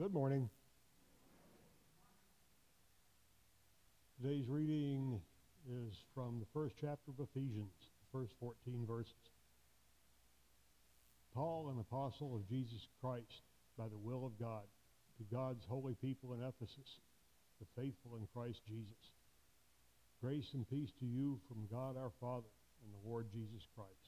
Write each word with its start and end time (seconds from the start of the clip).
Good 0.00 0.14
morning. 0.14 0.48
Today's 4.22 4.46
reading 4.46 5.20
is 5.68 5.92
from 6.14 6.38
the 6.38 6.46
first 6.54 6.76
chapter 6.80 7.10
of 7.10 7.18
Ephesians, 7.18 7.74
the 7.82 8.06
first 8.12 8.30
14 8.38 8.86
verses. 8.86 9.10
Paul, 11.34 11.70
an 11.74 11.80
apostle 11.80 12.36
of 12.36 12.48
Jesus 12.48 12.86
Christ, 13.00 13.42
by 13.76 13.88
the 13.88 13.98
will 13.98 14.24
of 14.24 14.38
God, 14.38 14.62
to 15.18 15.34
God's 15.34 15.64
holy 15.68 15.96
people 15.96 16.32
in 16.32 16.44
Ephesus, 16.44 17.00
the 17.58 17.66
faithful 17.74 18.18
in 18.18 18.28
Christ 18.32 18.60
Jesus. 18.68 19.02
Grace 20.22 20.46
and 20.54 20.70
peace 20.70 20.92
to 21.00 21.06
you 21.06 21.40
from 21.48 21.66
God 21.72 21.96
our 21.96 22.12
Father 22.20 22.46
and 22.84 22.94
the 22.94 23.08
Lord 23.10 23.26
Jesus 23.32 23.66
Christ. 23.74 24.07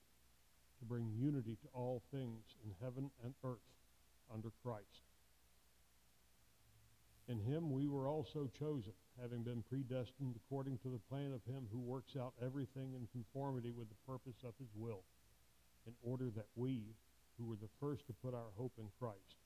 to 0.81 0.85
bring 0.85 1.13
unity 1.15 1.55
to 1.61 1.67
all 1.73 2.01
things 2.11 2.41
in 2.65 2.73
heaven 2.83 3.11
and 3.23 3.33
earth 3.45 3.69
under 4.33 4.49
Christ. 4.65 5.05
In 7.29 7.39
him 7.39 7.71
we 7.71 7.87
were 7.87 8.07
also 8.07 8.49
chosen, 8.59 8.91
having 9.21 9.43
been 9.43 9.63
predestined 9.69 10.35
according 10.35 10.79
to 10.79 10.89
the 10.89 10.99
plan 11.07 11.31
of 11.31 11.45
him 11.45 11.67
who 11.71 11.79
works 11.79 12.17
out 12.19 12.33
everything 12.43 12.93
in 12.93 13.07
conformity 13.13 13.71
with 13.71 13.87
the 13.89 14.11
purpose 14.11 14.41
of 14.43 14.53
his 14.59 14.69
will 14.75 15.03
in 15.85 15.93
order 16.03 16.29
that 16.35 16.47
we, 16.55 16.81
who 17.37 17.45
were 17.45 17.55
the 17.55 17.69
first 17.79 18.05
to 18.07 18.13
put 18.13 18.33
our 18.33 18.51
hope 18.57 18.73
in 18.77 18.87
Christ, 18.99 19.37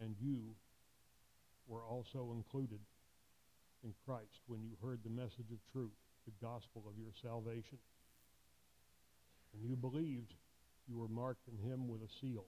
and 0.00 0.14
you 0.20 0.54
were 1.66 1.82
also 1.82 2.32
included 2.34 2.80
in 3.84 3.94
Christ 4.04 4.42
when 4.46 4.62
you 4.62 4.72
heard 4.82 5.00
the 5.04 5.10
message 5.10 5.50
of 5.52 5.58
truth, 5.72 5.94
the 6.26 6.44
gospel 6.44 6.82
of 6.88 6.98
your 6.98 7.12
salvation. 7.22 7.78
And 9.54 9.64
you 9.64 9.76
believed, 9.76 10.34
you 10.88 10.96
were 10.96 11.08
marked 11.08 11.46
in 11.48 11.70
him 11.70 11.86
with 11.86 12.00
a 12.02 12.08
seal, 12.20 12.46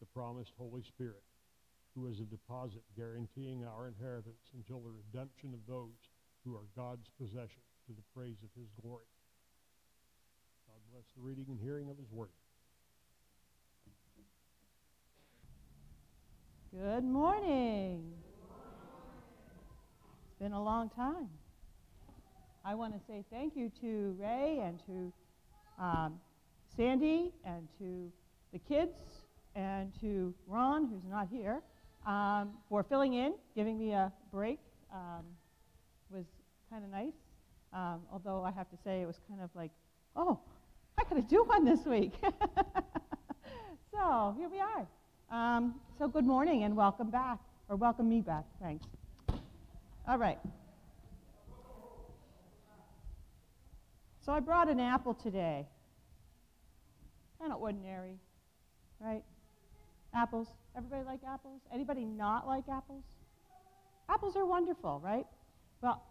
the 0.00 0.06
promised 0.06 0.52
Holy 0.56 0.82
Spirit, 0.82 1.22
who 1.94 2.06
is 2.06 2.18
a 2.18 2.24
deposit 2.24 2.82
guaranteeing 2.96 3.64
our 3.64 3.88
inheritance 3.88 4.50
until 4.56 4.80
the 4.80 4.90
redemption 4.90 5.52
of 5.52 5.60
those 5.68 6.08
who 6.44 6.54
are 6.54 6.66
God's 6.74 7.08
possession 7.20 7.62
to 7.86 7.92
the 7.92 8.02
praise 8.14 8.36
of 8.42 8.48
his 8.58 8.68
glory. 8.82 9.04
God 10.66 10.80
bless 10.92 11.04
the 11.14 11.22
reading 11.22 11.46
and 11.48 11.60
hearing 11.60 11.90
of 11.90 11.98
his 11.98 12.10
word. 12.10 12.30
Good 16.72 17.04
morning. 17.04 18.02
It's 20.26 20.38
been 20.40 20.52
a 20.52 20.62
long 20.62 20.90
time. 20.90 21.28
I 22.64 22.74
want 22.74 22.94
to 22.94 23.00
say 23.06 23.24
thank 23.30 23.54
you 23.54 23.70
to 23.80 24.16
Ray 24.18 24.60
and 24.64 24.80
to 24.86 25.12
um, 25.78 26.20
Sandy 26.76 27.30
and 27.44 27.68
to 27.78 28.10
the 28.52 28.58
kids 28.58 28.98
and 29.54 29.92
to 30.00 30.34
Ron, 30.48 30.86
who's 30.86 31.04
not 31.08 31.28
here, 31.30 31.60
um, 32.06 32.50
for 32.68 32.82
filling 32.82 33.14
in, 33.14 33.34
giving 33.54 33.78
me 33.78 33.92
a 33.92 34.12
break. 34.32 34.58
Um, 34.92 35.24
was 36.10 36.24
kind 36.70 36.84
of 36.84 36.90
nice. 36.90 37.12
Um, 37.72 38.00
although 38.12 38.44
I 38.44 38.50
have 38.50 38.68
to 38.70 38.76
say 38.84 39.02
it 39.02 39.06
was 39.06 39.20
kind 39.28 39.40
of 39.40 39.50
like, 39.54 39.70
oh, 40.16 40.40
I 40.98 41.04
got 41.04 41.16
to 41.16 41.22
do 41.22 41.44
one 41.44 41.64
this 41.64 41.84
week. 41.86 42.12
so 43.92 44.34
here 44.36 44.48
we 44.48 44.60
are. 44.60 44.86
Um, 45.30 45.76
so 45.98 46.08
good 46.08 46.24
morning 46.24 46.64
and 46.64 46.76
welcome 46.76 47.10
back, 47.10 47.38
or 47.68 47.76
welcome 47.76 48.08
me 48.08 48.20
back. 48.20 48.44
Thanks. 48.60 48.84
All 50.06 50.18
right. 50.18 50.38
So 54.24 54.32
I 54.32 54.40
brought 54.40 54.68
an 54.68 54.80
apple 54.80 55.14
today. 55.14 55.66
Kind 57.44 57.52
of 57.52 57.60
ordinary, 57.60 58.16
right? 58.98 59.22
Apples. 60.14 60.48
Everybody 60.74 61.02
like 61.04 61.20
apples? 61.28 61.60
Anybody 61.70 62.06
not 62.06 62.46
like 62.46 62.64
apples? 62.72 63.04
Apples 64.08 64.34
are 64.34 64.46
wonderful, 64.46 64.98
right? 65.04 65.26
Well, 65.82 66.02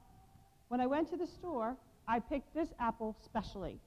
when 0.67 0.79
I 0.79 0.85
went 0.85 1.09
to 1.09 1.17
the 1.17 1.25
store, 1.25 1.75
I 2.07 2.19
picked 2.19 2.53
this 2.53 2.69
apple 2.79 3.17
specially. 3.25 3.79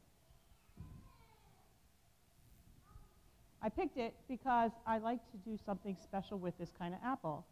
I 3.63 3.69
picked 3.69 3.97
it 3.97 4.15
because 4.29 4.73
I 4.85 4.99
like 4.99 5.21
to 5.31 5.37
do 5.49 5.57
something 5.65 5.97
special 6.03 6.41
with 6.41 6.59
this 6.59 6.73
kind 6.77 6.95
of 6.95 7.01
apple. 7.05 7.47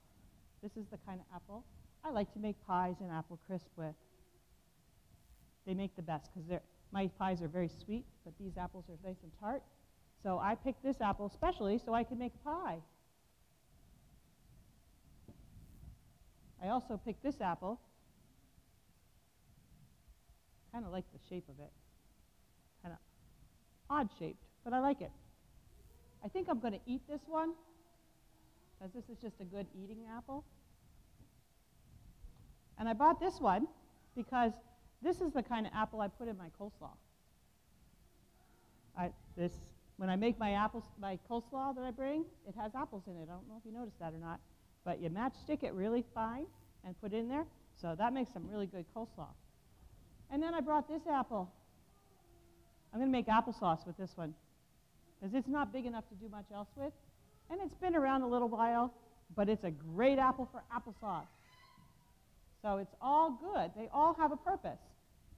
This 0.61 0.72
is 0.76 0.87
the 0.91 0.99
kind 1.06 1.21
of 1.21 1.26
apple 1.37 1.62
I 2.05 2.11
like 2.11 2.32
to 2.32 2.41
make 2.41 2.56
pies 2.66 2.97
and 2.99 3.12
apple 3.12 3.38
crisp 3.47 3.69
with. 3.76 3.94
They 5.69 5.75
make 5.75 5.94
the 5.94 6.03
best 6.03 6.31
because 6.34 6.61
my 6.91 7.06
pies 7.16 7.41
are 7.43 7.49
very 7.49 7.71
sweet, 7.84 8.05
but 8.25 8.34
these 8.41 8.56
apples 8.59 8.87
are 8.88 8.99
nice 9.09 9.22
and 9.22 9.31
tart. 9.38 9.62
So 10.25 10.39
I 10.39 10.55
picked 10.55 10.83
this 10.83 11.03
apple 11.03 11.29
specially 11.29 11.79
so 11.79 11.93
I 11.93 12.03
could 12.03 12.19
make 12.19 12.33
a 12.35 12.49
pie. 12.49 12.79
I 16.65 16.71
also 16.71 16.99
picked 17.05 17.23
this 17.23 17.43
apple. 17.43 17.79
Kind 20.73 20.87
of 20.87 20.93
like 20.93 21.05
the 21.12 21.19
shape 21.29 21.45
of 21.51 21.61
it. 21.61 21.71
Kind 22.83 22.95
of 22.95 22.99
odd 23.95 24.09
shaped, 24.19 24.43
but 24.65 24.73
I 24.73 24.81
like 24.81 25.03
it. 25.03 25.11
I 26.25 26.29
think 26.29 26.49
I'm 26.49 26.59
going 26.59 26.73
to 26.73 26.81
eat 26.87 27.03
this 27.06 27.21
one 27.27 27.53
because 28.79 28.95
this 28.95 29.15
is 29.15 29.23
just 29.23 29.43
a 29.43 29.45
good 29.45 29.67
eating 29.75 30.05
apple. 30.17 30.43
And 32.79 32.89
I 32.89 32.95
bought 32.95 33.21
this 33.21 33.41
one 33.41 33.67
because 34.17 34.53
this 35.03 35.21
is 35.21 35.35
the 35.35 35.43
kind 35.43 35.67
of 35.67 35.73
apple 35.75 36.01
I 36.01 36.09
put 36.09 36.29
in 36.29 36.39
my 36.39 36.49
coleslaw. 36.59 36.97
I, 38.97 39.11
this, 39.37 39.53
when 39.97 40.10
I 40.10 40.16
make 40.16 40.38
my 40.38 40.53
apples, 40.53 40.84
my 41.00 41.19
coleslaw 41.31 41.75
that 41.75 41.84
I 41.84 41.91
bring, 41.91 42.25
it 42.49 42.55
has 42.60 42.75
apples 42.75 43.05
in 43.06 43.16
it. 43.16 43.28
I 43.31 43.32
don't 43.32 43.49
know 43.49 43.56
if 43.59 43.65
you 43.65 43.72
noticed 43.72 43.99
that 44.00 44.12
or 44.12 44.19
not, 44.19 44.41
but 44.84 45.00
you 45.00 45.09
matchstick 45.09 45.62
it 45.62 45.72
really 45.72 46.05
fine 46.15 46.47
and 46.84 47.00
put 47.00 47.12
it 47.12 47.19
in 47.19 47.28
there, 47.28 47.47
so 47.81 47.94
that 47.97 48.12
makes 48.12 48.32
some 48.32 48.49
really 48.50 48.66
good 48.66 48.84
coleslaw. 48.94 49.28
And 50.31 50.43
then 50.43 50.55
I 50.55 50.60
brought 50.60 50.88
this 50.88 51.03
apple. 51.10 51.50
I'm 52.93 53.00
going 53.00 53.10
to 53.10 53.16
make 53.16 53.27
applesauce 53.27 53.87
with 53.87 53.97
this 53.97 54.10
one 54.16 54.34
because 55.21 55.34
it's 55.34 55.49
not 55.49 55.72
big 55.72 55.87
enough 55.87 56.09
to 56.09 56.15
do 56.16 56.28
much 56.28 56.47
else 56.55 56.69
with. 56.76 56.93
And 57.50 57.61
it's 57.62 57.75
been 57.75 57.94
around 57.94 58.22
a 58.22 58.26
little 58.26 58.49
while, 58.49 58.93
but 59.37 59.49
it's 59.49 59.65
a 59.65 59.71
great 59.71 60.19
apple 60.19 60.49
for 60.50 60.62
applesauce. 60.75 61.26
So 62.62 62.79
it's 62.79 62.94
all 63.00 63.38
good. 63.55 63.70
They 63.76 63.88
all 63.93 64.14
have 64.14 64.32
a 64.32 64.37
purpose. 64.37 64.79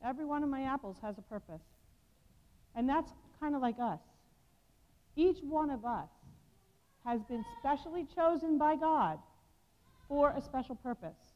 Every 0.05 0.25
one 0.25 0.43
of 0.43 0.49
my 0.49 0.63
apples 0.63 0.97
has 1.03 1.19
a 1.19 1.23
purpose. 1.23 1.63
And 2.75 2.89
that's 2.89 3.11
kind 3.41 3.55
of 3.55 3.63
like 3.63 3.77
us. 3.81 4.01
Each 5.17 5.39
one 5.43 5.71
of 5.71 5.85
us 5.85 6.11
has 7.05 7.23
been 7.23 7.45
specially 7.59 8.07
chosen 8.15 8.59
by 8.59 8.77
God 8.77 9.19
for 10.09 10.31
a 10.37 10.43
special 10.43 10.75
purpose. 10.75 11.35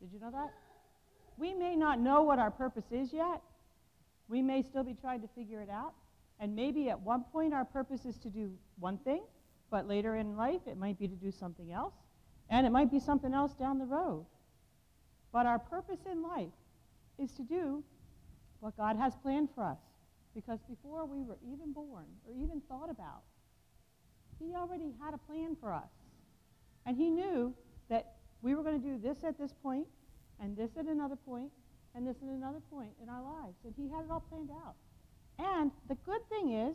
Did 0.00 0.10
you 0.12 0.20
know 0.20 0.30
that? 0.30 0.52
We 1.36 1.54
may 1.54 1.76
not 1.76 2.00
know 2.00 2.22
what 2.22 2.38
our 2.38 2.50
purpose 2.50 2.90
is 2.90 3.12
yet. 3.12 3.40
We 4.28 4.42
may 4.42 4.62
still 4.62 4.84
be 4.84 4.94
trying 4.94 5.22
to 5.22 5.28
figure 5.28 5.60
it 5.60 5.70
out. 5.70 5.94
And 6.40 6.54
maybe 6.54 6.90
at 6.90 7.00
one 7.00 7.24
point 7.32 7.54
our 7.54 7.64
purpose 7.64 8.04
is 8.04 8.16
to 8.18 8.28
do 8.28 8.50
one 8.78 8.98
thing, 8.98 9.22
but 9.70 9.88
later 9.88 10.16
in 10.16 10.36
life 10.36 10.60
it 10.66 10.76
might 10.76 10.98
be 10.98 11.08
to 11.08 11.16
do 11.16 11.30
something 11.30 11.72
else, 11.72 11.94
and 12.48 12.66
it 12.66 12.70
might 12.70 12.90
be 12.90 13.00
something 13.00 13.34
else 13.34 13.54
down 13.54 13.78
the 13.78 13.84
road. 13.84 14.24
But 15.32 15.46
our 15.46 15.58
purpose 15.58 16.00
in 16.10 16.22
life 16.22 16.52
is 17.18 17.32
to 17.32 17.42
do 17.42 17.82
what 18.60 18.76
God 18.76 18.96
has 18.96 19.14
planned 19.16 19.48
for 19.54 19.64
us. 19.64 19.78
Because 20.34 20.58
before 20.68 21.04
we 21.04 21.22
were 21.22 21.38
even 21.42 21.72
born 21.72 22.06
or 22.26 22.34
even 22.34 22.60
thought 22.68 22.90
about, 22.90 23.22
He 24.38 24.54
already 24.54 24.92
had 25.02 25.14
a 25.14 25.18
plan 25.18 25.56
for 25.60 25.72
us. 25.72 25.90
And 26.86 26.96
He 26.96 27.10
knew 27.10 27.54
that 27.88 28.16
we 28.42 28.54
were 28.54 28.62
going 28.62 28.80
to 28.80 28.86
do 28.86 28.98
this 28.98 29.24
at 29.24 29.38
this 29.38 29.52
point, 29.62 29.86
and 30.40 30.56
this 30.56 30.70
at 30.78 30.86
another 30.86 31.16
point, 31.16 31.50
and 31.94 32.06
this 32.06 32.16
at 32.22 32.28
another 32.28 32.60
point 32.70 32.90
in 33.02 33.08
our 33.08 33.22
lives. 33.22 33.56
And 33.64 33.74
He 33.76 33.88
had 33.88 34.04
it 34.04 34.10
all 34.10 34.20
planned 34.28 34.50
out. 34.50 34.74
And 35.38 35.70
the 35.88 35.96
good 36.06 36.20
thing 36.28 36.52
is, 36.52 36.74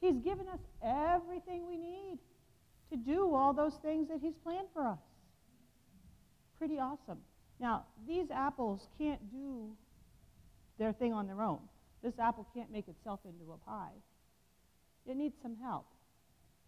He's 0.00 0.16
given 0.22 0.48
us 0.48 0.60
everything 0.82 1.66
we 1.66 1.76
need 1.76 2.18
to 2.90 2.96
do 2.96 3.34
all 3.34 3.52
those 3.52 3.74
things 3.82 4.08
that 4.08 4.20
He's 4.22 4.36
planned 4.42 4.68
for 4.72 4.86
us. 4.86 4.98
Pretty 6.58 6.78
awesome. 6.78 7.18
Now, 7.60 7.84
these 8.06 8.30
apples 8.30 8.86
can't 8.98 9.30
do 9.30 9.76
their 10.78 10.92
thing 10.92 11.12
on 11.12 11.26
their 11.26 11.42
own. 11.42 11.58
This 12.02 12.18
apple 12.18 12.46
can't 12.54 12.70
make 12.70 12.88
itself 12.88 13.20
into 13.24 13.52
a 13.52 13.56
pie. 13.56 13.94
It 15.06 15.16
needs 15.16 15.36
some 15.42 15.56
help. 15.56 15.86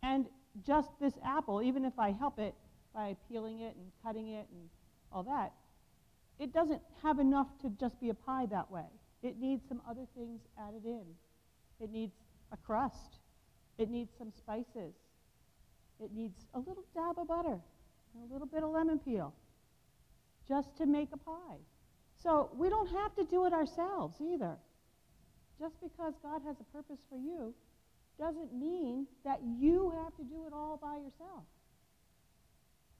And 0.02 0.26
just 0.66 0.90
this 1.00 1.14
apple, 1.24 1.62
even 1.62 1.84
if 1.84 1.98
I 1.98 2.10
help 2.12 2.38
it 2.38 2.54
by 2.94 3.16
peeling 3.28 3.60
it 3.60 3.76
and 3.76 3.92
cutting 4.02 4.28
it 4.28 4.46
and 4.50 4.68
all 5.12 5.22
that, 5.24 5.52
it 6.38 6.52
doesn't 6.52 6.80
have 7.02 7.18
enough 7.18 7.48
to 7.62 7.68
just 7.68 8.00
be 8.00 8.08
a 8.08 8.14
pie 8.14 8.46
that 8.46 8.70
way. 8.70 8.86
It 9.22 9.38
needs 9.38 9.62
some 9.68 9.82
other 9.88 10.06
things 10.16 10.40
added 10.58 10.84
in. 10.84 11.04
It 11.80 11.90
needs 11.90 12.14
a 12.50 12.56
crust. 12.56 13.18
It 13.78 13.90
needs 13.90 14.10
some 14.18 14.32
spices. 14.36 14.94
It 16.02 16.12
needs 16.14 16.46
a 16.54 16.58
little 16.58 16.84
dab 16.94 17.18
of 17.18 17.28
butter, 17.28 17.60
and 18.14 18.30
a 18.30 18.32
little 18.32 18.46
bit 18.46 18.62
of 18.62 18.70
lemon 18.70 18.98
peel, 18.98 19.34
just 20.48 20.74
to 20.78 20.86
make 20.86 21.10
a 21.12 21.18
pie. 21.18 21.58
So 22.22 22.50
we 22.56 22.70
don't 22.70 22.88
have 22.88 23.14
to 23.16 23.24
do 23.24 23.44
it 23.44 23.52
ourselves 23.52 24.16
either. 24.20 24.56
Just 25.60 25.74
because 25.82 26.14
God 26.22 26.40
has 26.46 26.56
a 26.58 26.64
purpose 26.76 26.98
for 27.10 27.18
you 27.18 27.54
doesn't 28.18 28.54
mean 28.54 29.06
that 29.24 29.40
you 29.58 29.92
have 30.02 30.16
to 30.16 30.24
do 30.24 30.46
it 30.46 30.52
all 30.54 30.78
by 30.82 30.96
yourself. 30.96 31.44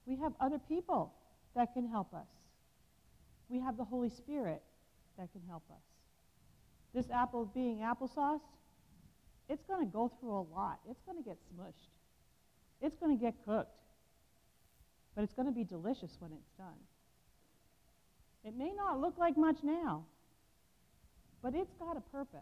We 0.05 0.15
have 0.17 0.33
other 0.39 0.59
people 0.59 1.13
that 1.55 1.73
can 1.73 1.87
help 1.87 2.13
us. 2.13 2.27
We 3.49 3.59
have 3.59 3.77
the 3.77 3.83
Holy 3.83 4.09
Spirit 4.09 4.61
that 5.17 5.31
can 5.31 5.41
help 5.47 5.63
us. 5.71 5.83
This 6.93 7.09
apple 7.09 7.45
being 7.45 7.79
applesauce, 7.79 8.41
it's 9.49 9.63
going 9.65 9.85
to 9.85 9.91
go 9.91 10.11
through 10.19 10.33
a 10.33 10.45
lot. 10.53 10.79
It's 10.89 11.01
going 11.01 11.21
to 11.21 11.27
get 11.27 11.37
smushed. 11.53 11.89
It's 12.81 12.95
going 12.97 13.17
to 13.17 13.21
get 13.21 13.35
cooked. 13.45 13.79
But 15.15 15.23
it's 15.23 15.33
going 15.33 15.47
to 15.47 15.53
be 15.53 15.63
delicious 15.63 16.15
when 16.19 16.31
it's 16.31 16.51
done. 16.57 16.79
It 18.43 18.55
may 18.55 18.71
not 18.71 18.99
look 18.99 19.17
like 19.17 19.37
much 19.37 19.57
now, 19.63 20.05
but 21.41 21.53
it's 21.55 21.73
got 21.79 21.97
a 21.97 22.01
purpose. 22.01 22.39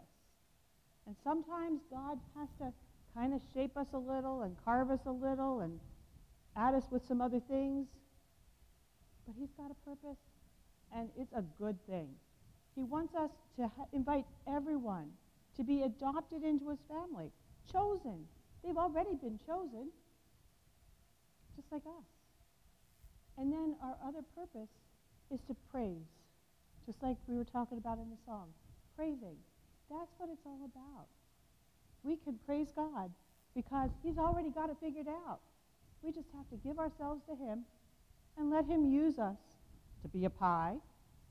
And 1.06 1.16
sometimes 1.24 1.80
God 1.90 2.18
has 2.36 2.48
to 2.60 2.72
kind 3.14 3.34
of 3.34 3.40
shape 3.54 3.76
us 3.76 3.86
a 3.94 3.98
little 3.98 4.42
and 4.42 4.56
carve 4.64 4.90
us 4.90 5.00
a 5.06 5.10
little 5.10 5.60
and 5.60 5.80
add 6.56 6.74
us 6.74 6.84
with 6.90 7.06
some 7.06 7.20
other 7.20 7.40
things. 7.40 7.86
But 9.26 9.34
He's 9.38 9.50
got 9.56 9.70
a 9.70 9.88
purpose, 9.88 10.18
and 10.94 11.08
it's 11.18 11.32
a 11.32 11.42
good 11.58 11.76
thing. 11.88 12.08
He 12.74 12.82
wants 12.82 13.14
us 13.14 13.30
to 13.56 13.62
ha- 13.62 13.86
invite 13.92 14.24
everyone 14.46 15.10
to 15.56 15.64
be 15.64 15.82
adopted 15.82 16.44
into 16.44 16.70
His 16.70 16.78
family, 16.88 17.30
chosen. 17.72 18.26
They've 18.64 18.76
already 18.76 19.14
been 19.20 19.38
chosen, 19.46 19.88
just 21.56 21.72
like 21.72 21.82
us. 21.86 22.04
And 23.38 23.52
then 23.52 23.74
our 23.82 23.96
other 24.06 24.22
purpose 24.34 24.68
is 25.32 25.40
to 25.48 25.56
praise, 25.72 26.06
just 26.86 27.02
like 27.02 27.16
we 27.26 27.36
were 27.36 27.44
talking 27.44 27.78
about 27.78 27.98
in 27.98 28.10
the 28.10 28.18
song. 28.26 28.48
That's 29.90 30.12
what 30.18 30.28
it's 30.30 30.44
all 30.46 30.60
about. 30.72 31.06
We 32.02 32.16
can 32.16 32.38
praise 32.46 32.68
God 32.74 33.10
because 33.54 33.90
He's 34.02 34.18
already 34.18 34.50
got 34.50 34.70
it 34.70 34.76
figured 34.80 35.08
out. 35.08 35.40
We 36.02 36.12
just 36.12 36.28
have 36.34 36.48
to 36.50 36.56
give 36.56 36.78
ourselves 36.78 37.22
to 37.28 37.34
Him 37.34 37.64
and 38.38 38.50
let 38.50 38.66
Him 38.66 38.92
use 38.92 39.18
us 39.18 39.38
to 40.02 40.08
be 40.08 40.24
a 40.24 40.30
pie, 40.30 40.76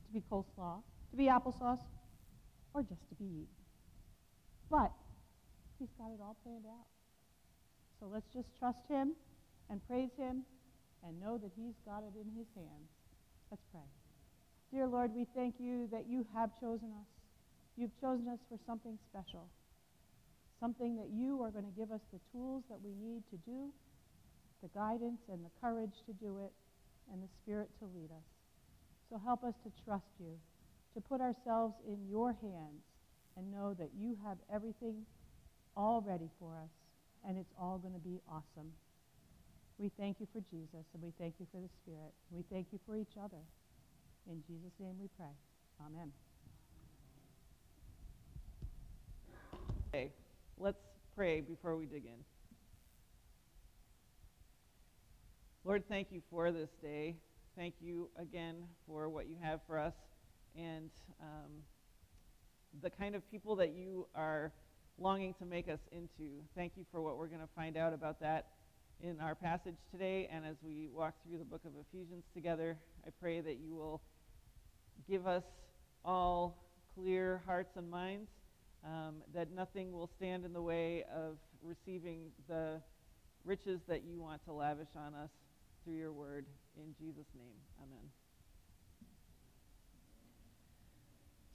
to 0.07 0.13
be 0.13 0.23
coleslaw, 0.31 0.81
to 1.11 1.17
be 1.17 1.25
applesauce, 1.25 1.79
or 2.73 2.81
just 2.81 3.07
to 3.09 3.15
be 3.15 3.25
eaten. 3.25 3.47
But 4.69 4.91
He's 5.79 5.89
got 5.97 6.07
it 6.07 6.19
all 6.21 6.35
planned 6.43 6.65
out. 6.67 6.87
So 7.99 8.07
let's 8.11 8.27
just 8.33 8.49
trust 8.57 8.79
Him 8.89 9.13
and 9.69 9.79
praise 9.87 10.11
Him 10.17 10.43
and 11.05 11.19
know 11.19 11.37
that 11.37 11.51
He's 11.55 11.75
got 11.85 12.03
it 12.03 12.13
in 12.19 12.29
His 12.37 12.47
hands. 12.55 12.89
Let's 13.49 13.63
pray. 13.71 13.87
Dear 14.71 14.85
Lord, 14.85 15.15
we 15.15 15.25
thank 15.35 15.55
you 15.59 15.87
that 15.91 16.05
you 16.09 16.25
have 16.35 16.51
chosen 16.59 16.89
us. 16.99 17.18
You've 17.79 17.95
chosen 18.01 18.27
us 18.27 18.39
for 18.51 18.59
something 18.67 18.99
special, 19.07 19.47
something 20.59 20.97
that 20.97 21.07
you 21.15 21.41
are 21.43 21.49
going 21.49 21.63
to 21.63 21.79
give 21.79 21.95
us 21.95 22.03
the 22.11 22.19
tools 22.35 22.63
that 22.69 22.83
we 22.83 22.91
need 22.91 23.23
to 23.31 23.37
do, 23.47 23.71
the 24.61 24.67
guidance 24.75 25.23
and 25.31 25.39
the 25.45 25.53
courage 25.63 25.95
to 26.05 26.11
do 26.19 26.43
it, 26.43 26.51
and 27.07 27.23
the 27.23 27.31
spirit 27.41 27.69
to 27.79 27.85
lead 27.95 28.11
us. 28.11 28.27
So 29.09 29.17
help 29.23 29.45
us 29.45 29.53
to 29.63 29.71
trust 29.85 30.11
you, 30.19 30.35
to 30.93 30.99
put 30.99 31.21
ourselves 31.21 31.73
in 31.87 31.97
your 32.11 32.35
hands 32.43 32.83
and 33.37 33.49
know 33.49 33.73
that 33.79 33.91
you 33.97 34.17
have 34.27 34.37
everything 34.53 35.07
all 35.77 36.03
ready 36.05 36.29
for 36.37 36.59
us, 36.59 36.73
and 37.25 37.37
it's 37.37 37.53
all 37.57 37.77
going 37.77 37.93
to 37.93 38.03
be 38.03 38.19
awesome. 38.27 38.75
We 39.77 39.89
thank 39.97 40.19
you 40.19 40.27
for 40.33 40.41
Jesus, 40.51 40.83
and 40.93 41.01
we 41.01 41.13
thank 41.17 41.35
you 41.39 41.47
for 41.51 41.61
the 41.61 41.69
Spirit. 41.81 42.11
We 42.29 42.43
thank 42.51 42.67
you 42.73 42.79
for 42.85 42.97
each 42.97 43.15
other. 43.15 43.39
In 44.29 44.43
Jesus' 44.45 44.75
name 44.79 44.99
we 44.99 45.07
pray. 45.15 45.31
Amen. 45.79 46.11
Okay, 49.91 50.11
let's 50.59 50.83
pray 51.15 51.41
before 51.41 51.75
we 51.75 51.87
dig 51.87 52.05
in. 52.05 52.23
Lord, 55.65 55.83
thank 55.89 56.11
you 56.11 56.21
for 56.29 56.51
this 56.51 56.69
day. 56.79 57.15
Thank 57.57 57.73
you 57.81 58.11
again 58.15 58.57
for 58.85 59.09
what 59.09 59.27
you 59.27 59.35
have 59.41 59.61
for 59.65 59.79
us 59.79 59.95
and 60.55 60.91
um, 61.19 61.49
the 62.83 62.91
kind 62.91 63.15
of 63.15 63.27
people 63.31 63.55
that 63.55 63.73
you 63.73 64.05
are 64.13 64.51
longing 64.99 65.33
to 65.39 65.45
make 65.45 65.67
us 65.67 65.79
into. 65.91 66.33
Thank 66.55 66.73
you 66.75 66.85
for 66.91 67.01
what 67.01 67.17
we're 67.17 67.25
going 67.25 67.41
to 67.41 67.49
find 67.55 67.75
out 67.75 67.91
about 67.91 68.19
that 68.19 68.45
in 69.01 69.19
our 69.19 69.33
passage 69.33 69.77
today 69.89 70.29
and 70.31 70.45
as 70.45 70.57
we 70.61 70.89
walk 70.93 71.15
through 71.27 71.39
the 71.39 71.45
book 71.45 71.61
of 71.65 71.71
Ephesians 71.89 72.25
together. 72.35 72.77
I 73.07 73.09
pray 73.19 73.41
that 73.41 73.57
you 73.57 73.73
will 73.73 74.03
give 75.09 75.25
us 75.25 75.45
all 76.05 76.63
clear 76.93 77.41
hearts 77.47 77.75
and 77.75 77.89
minds 77.89 78.29
um, 78.85 79.15
that 79.33 79.51
nothing 79.51 79.91
will 79.91 80.09
stand 80.17 80.45
in 80.45 80.53
the 80.53 80.61
way 80.61 81.03
of 81.13 81.37
receiving 81.61 82.31
the 82.47 82.81
riches 83.45 83.81
that 83.87 84.03
you 84.03 84.19
want 84.19 84.43
to 84.45 84.53
lavish 84.53 84.89
on 84.95 85.13
us 85.13 85.29
through 85.83 85.95
your 85.95 86.11
word. 86.11 86.45
In 86.77 86.93
Jesus' 86.99 87.27
name, 87.35 87.55
amen. 87.79 88.09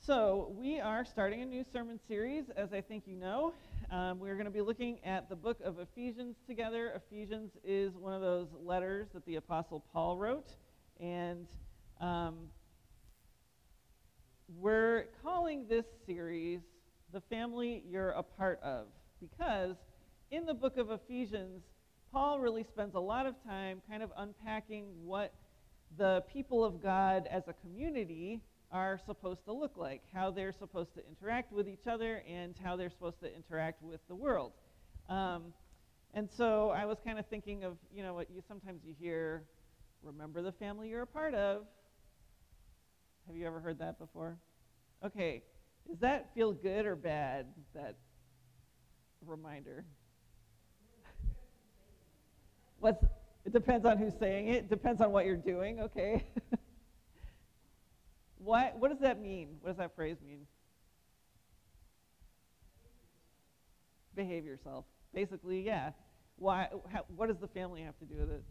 So, 0.07 0.53
we 0.59 0.81
are 0.81 1.03
starting 1.07 1.41
a 1.41 1.47
new 1.47 1.65
sermon 1.73 1.99
series, 2.07 2.45
as 2.59 2.75
I 2.75 2.83
think 2.83 3.05
you 3.07 3.17
know. 3.17 3.55
Um, 3.91 4.19
we're 4.19 4.35
going 4.35 4.45
to 4.45 4.51
be 4.51 4.61
looking 4.61 4.99
at 5.03 5.31
the 5.31 5.37
book 5.37 5.59
of 5.65 5.79
Ephesians 5.79 6.37
together. 6.47 6.93
Ephesians 6.95 7.53
is 7.65 7.97
one 7.97 8.13
of 8.13 8.21
those 8.21 8.49
letters 8.63 9.09
that 9.15 9.25
the 9.25 9.37
Apostle 9.37 9.83
Paul 9.95 10.19
wrote. 10.19 10.57
And 11.01 11.47
um, 12.03 12.35
we're 14.59 15.07
calling 15.23 15.67
this 15.69 15.87
series 16.07 16.61
the 17.15 17.21
family 17.21 17.83
you're 17.89 18.11
a 18.11 18.23
part 18.23 18.61
of. 18.63 18.89
Because 19.21 19.77
in 20.31 20.45
the 20.45 20.53
book 20.53 20.77
of 20.77 20.91
Ephesians, 20.91 21.63
Paul 22.13 22.41
really 22.41 22.65
spends 22.65 22.95
a 22.95 23.01
lot 23.01 23.25
of 23.25 23.37
time 23.45 23.81
kind 23.89 24.03
of 24.03 24.11
unpacking 24.19 24.87
what 25.05 25.33
the 25.97 26.25
people 26.31 26.65
of 26.65 26.83
God 26.83 27.29
as 27.31 27.45
a 27.47 27.55
community 27.55 28.41
are 28.73 28.99
supposed 29.07 29.45
to 29.45 29.53
look 29.53 29.77
like, 29.77 30.03
how 30.13 30.33
they're 30.33 30.53
supposed 30.53 30.93
to 30.95 31.01
interact 31.09 31.53
with 31.53 31.69
each 31.69 31.87
other, 31.87 32.25
and 32.29 32.57
how 32.63 32.75
they're 32.75 32.91
supposed 32.91 33.21
to 33.21 33.33
interact 33.33 33.81
with 33.81 34.01
the 34.09 34.15
world. 34.15 34.53
Um, 35.09 35.55
and 36.15 36.29
so 36.29 36.71
I 36.71 36.85
was 36.85 36.99
kind 37.05 37.21
of 37.21 37.27
thinking 37.27 37.63
of, 37.63 37.77
you 37.95 38.03
know, 38.03 38.15
what 38.15 38.29
you 38.29 38.43
sometimes 38.49 38.81
you 38.85 38.95
hear, 38.99 39.45
remember 40.03 40.43
the 40.43 40.53
family 40.53 40.89
you're 40.89 41.03
a 41.03 41.07
part 41.07 41.35
of. 41.35 41.63
Have 43.29 43.37
you 43.37 43.47
ever 43.47 43.61
heard 43.61 43.79
that 43.79 44.01
before? 44.01 44.37
Okay, 45.05 45.43
does 45.89 45.99
that 46.01 46.31
feel 46.35 46.53
good 46.53 46.87
or 46.87 46.97
bad, 46.97 47.47
that 47.75 47.97
reminder? 49.25 49.85
What's, 52.81 53.03
it 53.45 53.53
depends 53.53 53.87
on 53.87 53.99
who's 53.99 54.13
saying 54.19 54.49
it. 54.49 54.57
It 54.57 54.71
depends 54.71 55.01
on 55.01 55.13
what 55.13 55.27
you're 55.27 55.37
doing, 55.37 55.81
okay? 55.81 56.27
what, 58.39 58.77
what 58.79 58.91
does 58.91 59.01
that 59.01 59.21
mean? 59.21 59.57
What 59.61 59.71
does 59.71 59.79
that 59.79 59.95
phrase 59.95 60.17
mean? 60.27 60.47
Behave 64.15 64.45
yourself. 64.45 64.85
Basically, 65.13 65.61
yeah. 65.61 65.91
Why, 66.37 66.69
how, 66.93 67.05
what 67.17 67.29
does 67.29 67.39
the 67.39 67.49
family 67.49 67.83
have 67.83 67.99
to 67.99 68.05
do 68.05 68.17
with 68.21 68.31
it? 68.31 68.45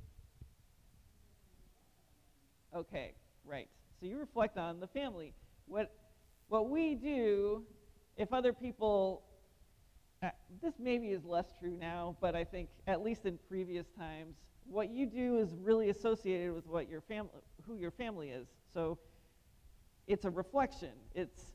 Okay, 2.75 3.13
right. 3.45 3.67
So 3.99 4.07
you 4.07 4.17
reflect 4.17 4.57
on 4.57 4.79
the 4.79 4.87
family. 4.87 5.33
What, 5.67 5.91
what 6.47 6.69
we 6.69 6.95
do, 6.95 7.63
if 8.17 8.31
other 8.31 8.53
people, 8.53 9.23
uh, 10.21 10.29
this 10.61 10.73
maybe 10.79 11.07
is 11.07 11.23
less 11.25 11.53
true 11.59 11.75
now, 11.79 12.15
but 12.21 12.35
I 12.35 12.43
think 12.43 12.69
at 12.87 13.03
least 13.03 13.25
in 13.25 13.39
previous 13.49 13.87
times, 13.97 14.35
what 14.65 14.89
you 14.89 15.05
do 15.05 15.37
is 15.37 15.49
really 15.61 15.89
associated 15.89 16.53
with 16.53 16.65
what 16.67 16.89
your 16.89 17.01
family, 17.01 17.31
who 17.65 17.75
your 17.75 17.91
family 17.91 18.29
is. 18.29 18.47
So 18.73 18.97
it's 20.07 20.25
a 20.25 20.29
reflection. 20.29 20.91
It's, 21.15 21.53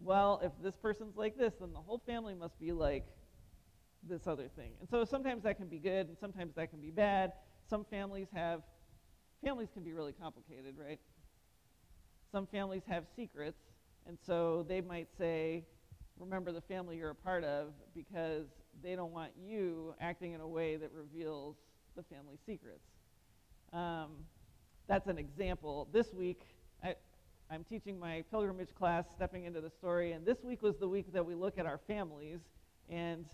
well, 0.00 0.40
if 0.42 0.52
this 0.62 0.76
person's 0.76 1.16
like 1.16 1.36
this, 1.36 1.54
then 1.60 1.72
the 1.72 1.80
whole 1.80 2.00
family 2.06 2.34
must 2.34 2.58
be 2.60 2.72
like 2.72 3.06
this 4.08 4.26
other 4.26 4.48
thing. 4.48 4.72
And 4.80 4.88
so 4.88 5.04
sometimes 5.04 5.42
that 5.42 5.56
can 5.56 5.68
be 5.68 5.78
good 5.78 6.08
and 6.08 6.16
sometimes 6.18 6.54
that 6.54 6.70
can 6.70 6.80
be 6.80 6.90
bad. 6.90 7.32
Some 7.68 7.84
families 7.84 8.28
have, 8.32 8.62
families 9.44 9.68
can 9.72 9.82
be 9.82 9.92
really 9.92 10.12
complicated, 10.12 10.76
right? 10.78 11.00
Some 12.30 12.46
families 12.46 12.82
have 12.88 13.04
secrets, 13.16 13.58
and 14.08 14.18
so 14.26 14.64
they 14.66 14.80
might 14.80 15.08
say, 15.18 15.64
remember 16.18 16.50
the 16.50 16.62
family 16.62 16.96
you're 16.96 17.10
a 17.10 17.14
part 17.14 17.44
of 17.44 17.68
because 17.94 18.46
they 18.82 18.96
don't 18.96 19.12
want 19.12 19.32
you 19.38 19.94
acting 20.00 20.32
in 20.32 20.40
a 20.40 20.48
way 20.48 20.76
that 20.76 20.90
reveals 20.92 21.56
the 21.94 22.02
family 22.02 22.38
secrets. 22.46 22.88
Um, 23.72 24.12
that's 24.88 25.08
an 25.08 25.18
example. 25.18 25.88
This 25.92 26.14
week, 26.14 26.40
I, 26.82 26.94
I'm 27.50 27.64
teaching 27.64 28.00
my 28.00 28.24
pilgrimage 28.30 28.74
class, 28.74 29.04
stepping 29.14 29.44
into 29.44 29.60
the 29.60 29.70
story, 29.70 30.12
and 30.12 30.24
this 30.24 30.42
week 30.42 30.62
was 30.62 30.76
the 30.78 30.88
week 30.88 31.12
that 31.12 31.24
we 31.24 31.34
look 31.34 31.58
at 31.58 31.66
our 31.66 31.80
families, 31.86 32.40
and 32.88 33.26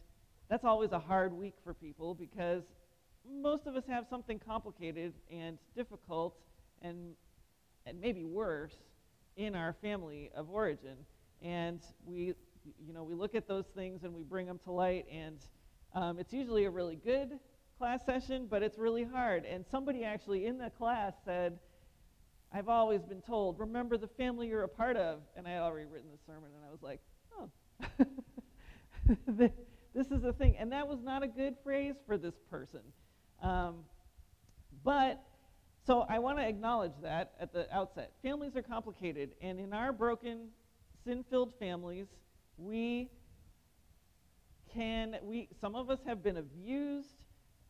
that's 0.51 0.65
always 0.65 0.91
a 0.91 0.99
hard 0.99 1.33
week 1.33 1.55
for 1.63 1.73
people 1.73 2.15
because 2.17 2.65
most 3.41 3.67
of 3.67 3.77
us 3.77 3.85
have 3.89 4.07
something 4.11 4.41
complicated 4.41 5.15
and 5.31 5.57
difficult 5.77 6.35
and, 6.83 7.15
and 7.87 8.01
maybe 8.01 8.25
worse 8.25 8.75
in 9.37 9.55
our 9.55 9.75
family 9.81 10.31
of 10.35 10.51
origin. 10.51 10.97
And 11.43 11.81
we, 12.05 12.35
you 12.87 12.93
know, 12.93 13.03
we 13.03 13.15
look 13.15 13.35
at 13.35 13.47
those 13.47 13.67
things 13.75 14.05
and 14.05 14.15
we 14.15 14.23
bring 14.23 14.47
them 14.47 14.59
to 14.65 14.73
light, 14.73 15.07
and 15.11 15.39
um, 15.95 16.19
it's 16.19 16.33
usually 16.33 16.65
a 16.65 16.71
really 16.71 16.97
good 16.97 17.39
class 17.79 18.05
session, 18.05 18.47
but 18.49 18.63
it's 18.63 18.79
really 18.79 19.05
hard. 19.05 19.45
And 19.45 19.65
somebody 19.71 20.05
actually 20.05 20.47
in 20.47 20.59
the 20.59 20.71
class 20.71 21.15
said, 21.25 21.59
I've 22.53 22.69
always 22.69 23.03
been 23.03 23.21
told, 23.21 23.59
remember 23.59 23.97
the 23.97 24.07
family 24.07 24.47
you're 24.49 24.63
a 24.63 24.69
part 24.69 24.97
of. 24.97 25.21
And 25.37 25.47
I 25.47 25.51
had 25.51 25.63
already 25.63 25.87
written 25.87 26.09
the 26.13 26.19
sermon, 26.25 26.51
and 26.55 26.65
I 26.65 26.71
was 26.71 26.83
like, 26.83 27.01
oh. 27.39 27.51
this 29.95 30.07
is 30.11 30.25
a 30.25 30.33
thing. 30.33 30.57
And 30.59 30.71
that 30.73 30.87
was 30.87 31.01
not 31.03 31.23
a 31.23 31.27
good 31.27 31.57
phrase 31.65 31.97
for 32.07 32.17
this 32.17 32.35
person. 32.51 32.81
Um, 33.43 33.79
but, 34.85 35.21
so 35.87 36.07
I 36.09 36.19
want 36.19 36.39
to 36.39 36.47
acknowledge 36.47 36.93
that 37.03 37.33
at 37.39 37.53
the 37.53 37.73
outset. 37.75 38.13
Families 38.23 38.57
are 38.57 38.63
complicated, 38.63 39.31
and 39.41 39.59
in 39.61 39.73
our 39.73 39.93
broken, 39.93 40.49
sin 41.05 41.25
filled 41.29 41.53
families, 41.59 42.07
we 42.57 43.11
can, 44.73 45.17
we, 45.23 45.49
some 45.61 45.75
of 45.75 45.91
us 45.91 46.01
have 46.07 46.23
been 46.23 46.39
abused 46.39 47.25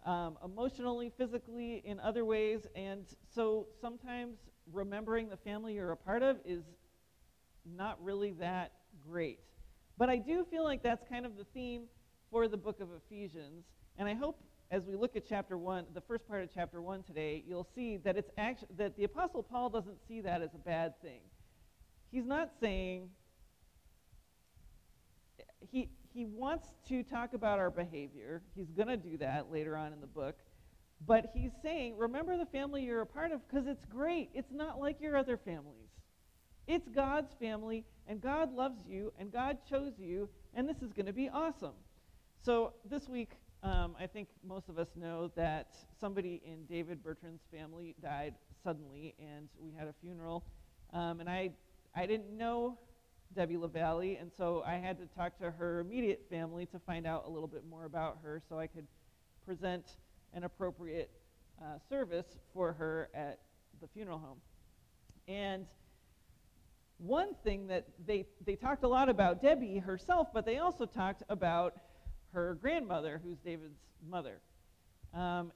um, 0.06 0.36
emotionally, 0.44 1.12
physically, 1.16 1.82
in 1.84 1.98
other 2.00 2.24
ways, 2.24 2.66
and 2.76 3.04
so 3.34 3.66
sometimes 3.80 4.36
remembering 4.72 5.28
the 5.28 5.36
family 5.36 5.74
you're 5.74 5.92
a 5.92 5.96
part 5.96 6.22
of 6.22 6.38
is 6.44 6.62
not 7.76 8.02
really 8.02 8.32
that 8.32 8.72
great. 9.06 9.40
But 9.96 10.10
I 10.10 10.16
do 10.16 10.44
feel 10.50 10.64
like 10.64 10.82
that's 10.82 11.04
kind 11.08 11.26
of 11.26 11.36
the 11.36 11.44
theme 11.54 11.82
for 12.30 12.48
the 12.48 12.56
book 12.56 12.80
of 12.80 12.88
Ephesians. 13.06 13.64
And 13.96 14.08
I 14.08 14.14
hope 14.14 14.42
as 14.74 14.84
we 14.84 14.96
look 14.96 15.14
at 15.14 15.24
chapter 15.24 15.56
1, 15.56 15.84
the 15.94 16.00
first 16.00 16.26
part 16.26 16.42
of 16.42 16.48
chapter 16.52 16.82
1 16.82 17.04
today, 17.04 17.44
you'll 17.46 17.68
see 17.76 17.96
that 17.98 18.16
it's 18.16 18.32
actually 18.36 18.66
that 18.76 18.96
the 18.96 19.04
apostle 19.04 19.40
Paul 19.40 19.68
doesn't 19.68 19.98
see 20.08 20.20
that 20.22 20.42
as 20.42 20.52
a 20.52 20.58
bad 20.58 21.00
thing. 21.00 21.20
He's 22.10 22.26
not 22.26 22.50
saying 22.60 23.08
he 25.70 25.90
he 26.12 26.24
wants 26.24 26.66
to 26.88 27.04
talk 27.04 27.34
about 27.34 27.60
our 27.60 27.70
behavior. 27.70 28.42
He's 28.56 28.70
going 28.72 28.88
to 28.88 28.96
do 28.96 29.16
that 29.18 29.52
later 29.52 29.76
on 29.76 29.92
in 29.92 30.00
the 30.00 30.08
book. 30.08 30.34
But 31.06 31.30
he's 31.32 31.52
saying, 31.62 31.96
remember 31.96 32.36
the 32.36 32.46
family 32.46 32.82
you're 32.82 33.02
a 33.02 33.06
part 33.06 33.30
of 33.30 33.46
because 33.48 33.68
it's 33.68 33.84
great. 33.84 34.30
It's 34.34 34.52
not 34.52 34.80
like 34.80 35.00
your 35.00 35.16
other 35.16 35.36
families. 35.36 35.90
It's 36.66 36.88
God's 36.88 37.32
family, 37.34 37.84
and 38.08 38.20
God 38.20 38.52
loves 38.52 38.80
you, 38.88 39.12
and 39.20 39.30
God 39.30 39.58
chose 39.70 39.92
you, 39.98 40.28
and 40.52 40.68
this 40.68 40.82
is 40.82 40.92
going 40.92 41.06
to 41.06 41.12
be 41.12 41.28
awesome. 41.28 41.74
So 42.42 42.72
this 42.88 43.08
week, 43.08 43.30
um, 43.64 43.96
I 43.98 44.06
think 44.06 44.28
most 44.46 44.68
of 44.68 44.78
us 44.78 44.88
know 44.94 45.30
that 45.36 45.74
somebody 45.98 46.42
in 46.44 46.66
David 46.66 47.02
Bertrand's 47.02 47.42
family 47.50 47.94
died 48.02 48.34
suddenly, 48.62 49.14
and 49.18 49.48
we 49.58 49.72
had 49.72 49.88
a 49.88 49.94
funeral. 50.02 50.44
Um, 50.92 51.20
and 51.20 51.30
I, 51.30 51.50
I 51.96 52.04
didn't 52.04 52.36
know 52.36 52.78
Debbie 53.34 53.56
LaValle, 53.56 54.16
and 54.16 54.30
so 54.36 54.62
I 54.66 54.74
had 54.74 54.98
to 54.98 55.06
talk 55.16 55.38
to 55.38 55.50
her 55.50 55.80
immediate 55.80 56.26
family 56.28 56.66
to 56.66 56.78
find 56.78 57.06
out 57.06 57.24
a 57.26 57.30
little 57.30 57.48
bit 57.48 57.64
more 57.68 57.86
about 57.86 58.18
her 58.22 58.42
so 58.48 58.58
I 58.58 58.66
could 58.66 58.86
present 59.46 59.96
an 60.34 60.44
appropriate 60.44 61.10
uh, 61.60 61.78
service 61.88 62.36
for 62.52 62.74
her 62.74 63.08
at 63.14 63.38
the 63.80 63.88
funeral 63.88 64.18
home. 64.18 64.38
And 65.26 65.64
one 66.98 67.34
thing 67.44 67.66
that 67.68 67.86
they, 68.06 68.26
they 68.44 68.56
talked 68.56 68.84
a 68.84 68.88
lot 68.88 69.08
about 69.08 69.40
Debbie 69.40 69.78
herself, 69.78 70.28
but 70.34 70.44
they 70.44 70.58
also 70.58 70.84
talked 70.84 71.22
about 71.30 71.74
her 72.34 72.58
grandmother, 72.60 73.20
who's 73.24 73.38
David's 73.38 73.78
mother. 74.10 74.40
Um, 75.14 75.52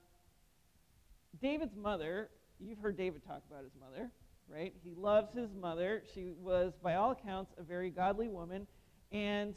David's 1.43 1.77
mother, 1.77 2.31
you've 2.61 2.79
heard 2.79 2.97
David 2.97 3.25
talk 3.27 3.43
about 3.51 3.65
his 3.65 3.73
mother, 3.81 4.11
right? 4.49 4.73
He 4.85 4.95
loves 4.95 5.35
his 5.35 5.51
mother. 5.61 6.03
She 6.15 6.31
was, 6.41 6.73
by 6.83 6.95
all 6.95 7.11
accounts, 7.11 7.53
a 7.59 7.63
very 7.63 7.91
godly 7.91 8.29
woman. 8.29 8.67
And 9.11 9.57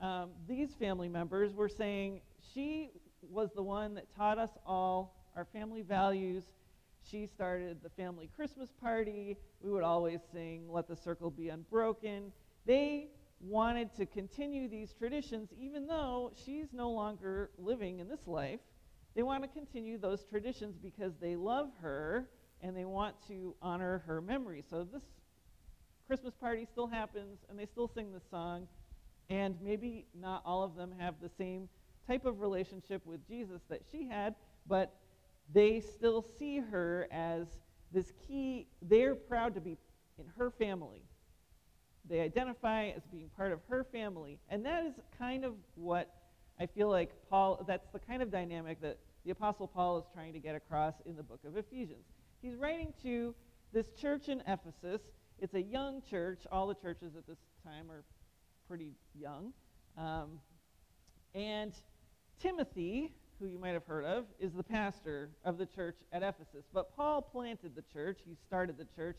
um, 0.00 0.30
these 0.48 0.70
family 0.74 1.08
members 1.08 1.54
were 1.54 1.68
saying 1.68 2.22
she 2.54 2.90
was 3.30 3.50
the 3.54 3.62
one 3.62 3.94
that 3.94 4.06
taught 4.16 4.38
us 4.38 4.50
all 4.66 5.14
our 5.36 5.44
family 5.44 5.82
values. 5.82 6.44
She 7.08 7.26
started 7.26 7.82
the 7.82 7.90
family 7.90 8.30
Christmas 8.34 8.70
party. 8.80 9.36
We 9.60 9.70
would 9.70 9.82
always 9.82 10.20
sing, 10.32 10.72
Let 10.72 10.88
the 10.88 10.96
Circle 10.96 11.30
Be 11.30 11.50
Unbroken. 11.50 12.32
They 12.64 13.08
wanted 13.42 13.94
to 13.96 14.06
continue 14.06 14.68
these 14.68 14.92
traditions, 14.92 15.50
even 15.58 15.86
though 15.86 16.32
she's 16.44 16.72
no 16.72 16.90
longer 16.90 17.50
living 17.58 17.98
in 17.98 18.08
this 18.08 18.26
life. 18.26 18.60
They 19.14 19.22
want 19.22 19.42
to 19.42 19.48
continue 19.48 19.98
those 19.98 20.24
traditions 20.24 20.76
because 20.80 21.12
they 21.20 21.36
love 21.36 21.68
her 21.82 22.28
and 22.62 22.76
they 22.76 22.84
want 22.84 23.16
to 23.28 23.54
honor 23.60 24.02
her 24.06 24.20
memory. 24.20 24.62
So 24.70 24.86
this 24.90 25.02
Christmas 26.06 26.34
party 26.34 26.66
still 26.70 26.86
happens, 26.86 27.38
and 27.48 27.58
they 27.58 27.66
still 27.66 27.88
sing 27.88 28.12
this 28.12 28.22
song, 28.30 28.68
and 29.28 29.56
maybe 29.62 30.06
not 30.18 30.42
all 30.44 30.62
of 30.62 30.76
them 30.76 30.92
have 30.98 31.14
the 31.20 31.30
same 31.38 31.68
type 32.06 32.24
of 32.24 32.40
relationship 32.40 33.04
with 33.06 33.26
Jesus 33.26 33.62
that 33.68 33.82
she 33.90 34.06
had, 34.06 34.34
but 34.66 34.94
they 35.52 35.80
still 35.80 36.24
see 36.38 36.58
her 36.58 37.08
as 37.10 37.46
this 37.92 38.12
key. 38.26 38.66
They're 38.82 39.14
proud 39.14 39.54
to 39.54 39.60
be 39.60 39.76
in 40.18 40.26
her 40.36 40.50
family. 40.50 41.02
They 42.08 42.20
identify 42.20 42.88
as 42.88 43.02
being 43.10 43.30
part 43.36 43.52
of 43.52 43.60
her 43.68 43.84
family. 43.84 44.38
And 44.48 44.64
that 44.66 44.84
is 44.84 44.94
kind 45.18 45.44
of 45.44 45.54
what 45.74 46.14
I 46.60 46.66
feel 46.66 46.88
like 46.88 47.10
Paul, 47.30 47.64
that's 47.66 47.88
the 47.92 47.98
kind 47.98 48.22
of 48.22 48.30
dynamic 48.30 48.80
that 48.82 48.98
the 49.24 49.30
Apostle 49.30 49.68
Paul 49.68 49.98
is 49.98 50.04
trying 50.12 50.32
to 50.32 50.38
get 50.38 50.54
across 50.54 50.94
in 51.06 51.16
the 51.16 51.22
book 51.22 51.40
of 51.46 51.56
Ephesians. 51.56 52.04
He's 52.40 52.56
writing 52.56 52.92
to 53.02 53.34
this 53.72 53.86
church 54.00 54.28
in 54.28 54.42
Ephesus. 54.46 55.00
It's 55.38 55.54
a 55.54 55.62
young 55.62 56.02
church. 56.08 56.40
All 56.50 56.66
the 56.66 56.74
churches 56.74 57.14
at 57.16 57.26
this 57.26 57.38
time 57.64 57.90
are 57.90 58.04
pretty 58.68 58.92
young. 59.14 59.52
Um, 59.96 60.40
and 61.34 61.72
Timothy, 62.40 63.12
who 63.38 63.46
you 63.46 63.58
might 63.58 63.72
have 63.72 63.86
heard 63.86 64.04
of, 64.04 64.24
is 64.40 64.52
the 64.52 64.62
pastor 64.62 65.30
of 65.44 65.58
the 65.58 65.66
church 65.66 65.96
at 66.12 66.22
Ephesus. 66.22 66.64
But 66.72 66.94
Paul 66.96 67.22
planted 67.22 67.74
the 67.74 67.84
church, 67.92 68.18
he 68.24 68.36
started 68.46 68.76
the 68.76 68.86
church, 68.96 69.18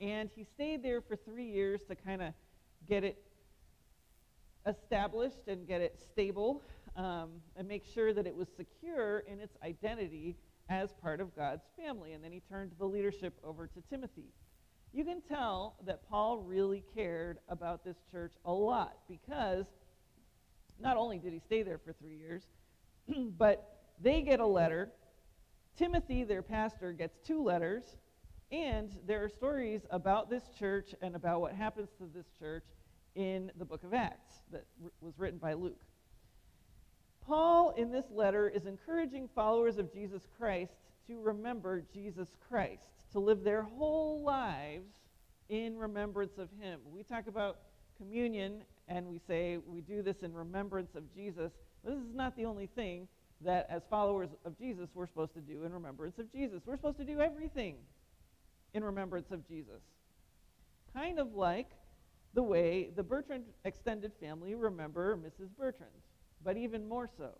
and 0.00 0.30
he 0.34 0.44
stayed 0.44 0.82
there 0.82 1.00
for 1.00 1.16
three 1.16 1.46
years 1.50 1.82
to 1.88 1.94
kind 1.94 2.22
of 2.22 2.32
get 2.88 3.04
it 3.04 3.22
established 4.66 5.46
and 5.46 5.66
get 5.66 5.80
it 5.80 5.98
stable 6.12 6.62
um, 6.96 7.30
and 7.56 7.68
make 7.68 7.84
sure 7.84 8.12
that 8.12 8.26
it 8.26 8.34
was 8.34 8.48
secure 8.56 9.20
in 9.20 9.40
its 9.40 9.56
identity 9.62 10.36
as 10.68 10.92
part 11.02 11.20
of 11.20 11.34
God's 11.34 11.64
family. 11.76 12.12
And 12.12 12.22
then 12.22 12.32
he 12.32 12.40
turned 12.48 12.72
the 12.78 12.86
leadership 12.86 13.34
over 13.44 13.66
to 13.66 13.82
Timothy. 13.90 14.32
You 14.92 15.04
can 15.04 15.20
tell 15.20 15.76
that 15.86 16.08
Paul 16.08 16.38
really 16.38 16.82
cared 16.94 17.38
about 17.48 17.84
this 17.84 17.96
church 18.10 18.32
a 18.44 18.52
lot 18.52 18.96
because 19.08 19.66
not 20.80 20.96
only 20.96 21.18
did 21.18 21.32
he 21.32 21.38
stay 21.38 21.62
there 21.62 21.78
for 21.78 21.92
three 21.92 22.16
years, 22.16 22.42
but 23.38 23.76
they 24.00 24.22
get 24.22 24.40
a 24.40 24.46
letter. 24.46 24.90
Timothy, 25.76 26.24
their 26.24 26.42
pastor, 26.42 26.92
gets 26.92 27.18
two 27.24 27.42
letters, 27.42 27.96
and 28.52 28.90
there 29.06 29.22
are 29.22 29.28
stories 29.28 29.82
about 29.90 30.28
this 30.28 30.42
church 30.58 30.94
and 31.02 31.14
about 31.14 31.40
what 31.40 31.52
happens 31.52 31.88
to 31.98 32.08
this 32.14 32.26
church 32.38 32.64
in 33.14 33.50
the 33.58 33.64
book 33.64 33.84
of 33.84 33.94
Acts 33.94 34.34
that 34.50 34.64
r- 34.82 34.90
was 35.00 35.18
written 35.18 35.38
by 35.38 35.52
Luke. 35.52 35.80
Paul, 37.24 37.74
in 37.76 37.92
this 37.92 38.06
letter, 38.10 38.48
is 38.48 38.66
encouraging 38.66 39.28
followers 39.34 39.78
of 39.78 39.92
Jesus 39.92 40.26
Christ 40.36 40.72
to 41.06 41.20
remember 41.20 41.84
Jesus 41.92 42.28
Christ, 42.48 42.82
to 43.12 43.20
live 43.20 43.44
their 43.44 43.62
whole 43.62 44.22
lives 44.22 44.90
in 45.48 45.76
remembrance 45.76 46.38
of 46.38 46.48
him. 46.60 46.80
We 46.92 47.04
talk 47.04 47.28
about 47.28 47.58
communion 47.96 48.62
and 48.88 49.06
we 49.06 49.20
say 49.28 49.58
we 49.64 49.80
do 49.80 50.02
this 50.02 50.22
in 50.22 50.34
remembrance 50.34 50.96
of 50.96 51.14
Jesus. 51.14 51.52
This 51.84 51.94
is 51.94 52.14
not 52.14 52.36
the 52.36 52.46
only 52.46 52.66
thing 52.66 53.06
that, 53.42 53.66
as 53.70 53.82
followers 53.88 54.30
of 54.44 54.58
Jesus, 54.58 54.88
we're 54.94 55.06
supposed 55.06 55.34
to 55.34 55.40
do 55.40 55.64
in 55.64 55.72
remembrance 55.72 56.18
of 56.18 56.30
Jesus. 56.32 56.62
We're 56.66 56.76
supposed 56.76 56.98
to 56.98 57.04
do 57.04 57.20
everything 57.20 57.76
in 58.74 58.84
remembrance 58.84 59.30
of 59.30 59.46
Jesus. 59.46 59.82
kind 60.94 61.18
of 61.18 61.34
like 61.34 61.70
the 62.34 62.42
way 62.42 62.90
the 62.96 63.02
Bertrand 63.02 63.44
extended 63.64 64.12
family 64.20 64.54
remember 64.54 65.16
Mrs. 65.16 65.48
Bertrand, 65.56 65.90
but 66.44 66.56
even 66.56 66.88
more 66.88 67.08
so. 67.16 67.30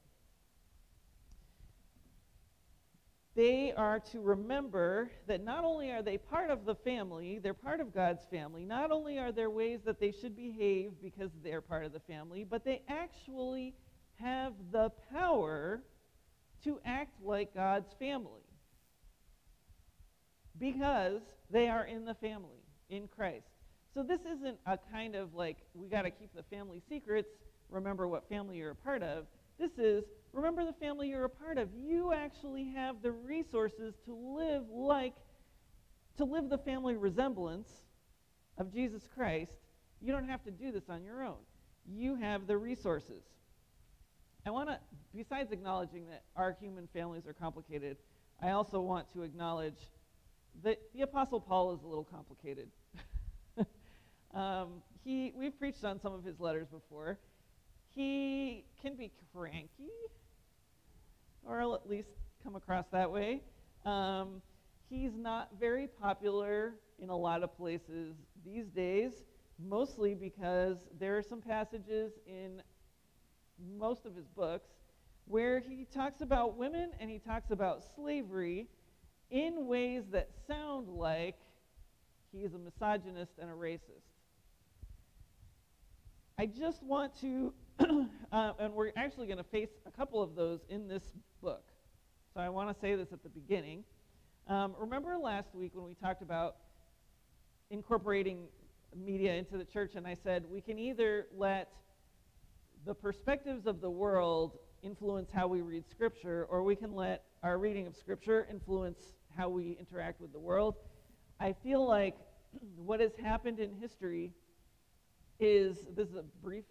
They 3.37 3.73
are 3.73 4.01
to 4.13 4.21
remember 4.21 5.11
that 5.29 5.45
not 5.45 5.65
only 5.65 5.93
are 5.93 6.03
they 6.03 6.19
part 6.19 6.51
of 6.51 6.65
the 6.65 6.75
family, 6.75 7.39
they're 7.39 7.55
part 7.55 7.81
of 7.81 7.95
God's 7.95 8.25
family, 8.27 8.65
not 8.65 8.91
only 8.91 9.19
are 9.19 9.31
there 9.31 9.51
ways 9.51 9.81
that 9.85 10.01
they 10.01 10.11
should 10.11 10.37
behave 10.37 10.93
because 11.01 11.31
they're 11.43 11.61
part 11.61 11.85
of 11.85 11.93
the 11.93 12.01
family, 12.01 12.45
but 12.45 12.65
they 12.65 12.83
actually 12.89 13.75
have 14.17 14.53
the 14.73 14.91
power 15.13 15.83
to 16.65 16.81
act 16.85 17.23
like 17.23 17.55
God's 17.55 17.93
family 17.99 18.50
because 20.61 21.23
they 21.51 21.69
are 21.69 21.85
in 21.85 22.05
the 22.05 22.15
family 22.15 22.63
in 22.91 23.09
Christ. 23.09 23.49
So 23.95 24.03
this 24.05 24.21
isn't 24.21 24.59
a 24.67 24.79
kind 24.93 25.17
of 25.17 25.35
like 25.35 25.57
we 25.75 25.89
got 25.89 26.03
to 26.03 26.11
keep 26.11 26.33
the 26.35 26.45
family 26.45 26.81
secrets, 26.89 27.31
remember 27.71 28.07
what 28.07 28.29
family 28.29 28.59
you're 28.59 28.71
a 28.71 28.77
part 28.77 29.03
of. 29.03 29.27
This 29.59 29.73
is 29.79 30.05
remember 30.33 30.65
the 30.65 30.75
family 30.75 31.09
you're 31.09 31.25
a 31.25 31.29
part 31.29 31.59
of. 31.59 31.69
You 31.75 32.13
actually 32.13 32.73
have 32.75 33.03
the 33.03 33.11
resources 33.11 33.95
to 34.05 34.15
live 34.15 34.65
like 34.71 35.15
to 36.19 36.25
live 36.25 36.49
the 36.49 36.59
family 36.59 36.97
resemblance 36.97 37.69
of 38.59 38.73
Jesus 38.73 39.09
Christ. 39.13 39.53
You 40.01 40.13
don't 40.13 40.29
have 40.29 40.45
to 40.45 40.51
do 40.51 40.71
this 40.71 40.85
on 40.89 41.03
your 41.03 41.25
own. 41.25 41.39
You 41.87 42.15
have 42.15 42.47
the 42.47 42.57
resources. 42.57 43.23
I 44.47 44.51
want 44.51 44.69
to 44.69 44.79
besides 45.17 45.51
acknowledging 45.53 46.07
that 46.07 46.23
our 46.37 46.57
human 46.61 46.89
families 46.93 47.27
are 47.27 47.33
complicated, 47.33 47.97
I 48.41 48.51
also 48.51 48.81
want 48.81 49.13
to 49.15 49.23
acknowledge 49.23 49.79
that 50.63 50.79
the 50.95 51.03
Apostle 51.03 51.41
Paul 51.41 51.73
is 51.75 51.83
a 51.83 51.87
little 51.87 52.05
complicated. 52.05 52.69
um, 54.35 54.83
he, 55.05 55.33
we've 55.37 55.59
preached 55.59 55.85
on 55.85 56.01
some 56.01 56.13
of 56.13 56.25
his 56.25 56.39
letters 56.41 56.69
before. 56.69 57.19
He 57.95 58.65
can 58.83 58.95
be 58.95 59.11
cranky, 59.35 59.91
or 61.45 61.61
at 61.75 61.89
least 61.89 62.09
come 62.45 62.57
across 62.57 62.85
that 62.93 63.11
way. 63.11 63.43
Um, 63.85 64.43
he's 64.89 65.13
not 65.17 65.51
very 65.59 65.87
popular 65.87 66.75
in 67.03 67.09
a 67.09 67.17
lot 67.17 67.43
of 67.43 67.57
places 67.57 68.15
these 68.45 68.67
days, 68.67 69.13
mostly 69.59 70.15
because 70.15 70.77
there 70.99 71.17
are 71.17 71.23
some 71.23 71.41
passages 71.41 72.13
in 72.27 72.63
most 73.79 74.07
of 74.07 74.15
his 74.15 74.27
books 74.29 74.69
where 75.27 75.61
he 75.61 75.87
talks 75.95 76.21
about 76.23 76.57
women 76.57 76.91
and 76.99 77.11
he 77.11 77.19
talks 77.19 77.51
about 77.51 77.83
slavery 77.95 78.67
in 79.31 79.67
ways 79.67 80.05
that 80.13 80.31
sound 80.47 80.89
like 80.89 81.37
he 82.33 82.39
is 82.39 82.55
a 82.55 82.59
misogynist 82.59 83.33
and 83.41 83.51
a 83.51 83.55
racist. 83.55 84.11
I 86.39 86.47
just 86.47 86.83
want 86.83 87.13
to, 87.21 87.53
uh, 88.33 88.53
and 88.59 88.73
we're 88.73 88.93
actually 88.97 89.27
going 89.27 89.39
to 89.39 89.45
face 89.45 89.69
a 89.87 89.91
couple 89.91 90.23
of 90.23 90.35
those 90.35 90.61
in 90.69 90.89
this 90.89 91.03
book. 91.43 91.65
So 92.35 92.41
I 92.41 92.49
want 92.49 92.75
to 92.75 92.81
say 92.81 92.95
this 92.95 93.13
at 93.13 93.23
the 93.23 93.29
beginning. 93.29 93.85
Um, 94.49 94.75
remember 94.79 95.17
last 95.19 95.55
week 95.55 95.73
when 95.75 95.85
we 95.85 95.95
talked 95.95 96.23
about 96.23 96.57
incorporating 97.71 98.47
media 98.97 99.35
into 99.35 99.59
the 99.59 99.65
church, 99.65 99.93
and 99.97 100.07
I 100.07 100.17
said 100.23 100.45
we 100.51 100.61
can 100.61 100.79
either 100.79 101.27
let 101.37 101.69
the 102.87 102.95
perspectives 102.95 103.67
of 103.67 103.81
the 103.81 103.91
world 103.91 104.59
influence 104.83 105.31
how 105.33 105.47
we 105.47 105.61
read 105.61 105.85
Scripture, 105.91 106.47
or 106.51 106.63
we 106.63 106.75
can 106.75 106.95
let 106.95 107.25
our 107.43 107.59
reading 107.59 107.87
of 107.87 107.95
Scripture 107.95 108.47
influence 108.51 108.99
how 109.37 109.49
we 109.49 109.77
interact 109.79 110.21
with 110.21 110.33
the 110.33 110.39
world. 110.39 110.77
I 111.39 111.55
feel 111.63 111.87
like 111.87 112.17
what 112.77 113.01
has 113.01 113.13
happened 113.23 113.59
in 113.59 113.73
history 113.81 114.33
is 115.39 115.79
this 115.97 116.09
is 116.09 116.17
a 116.17 116.25
brief 116.43 116.65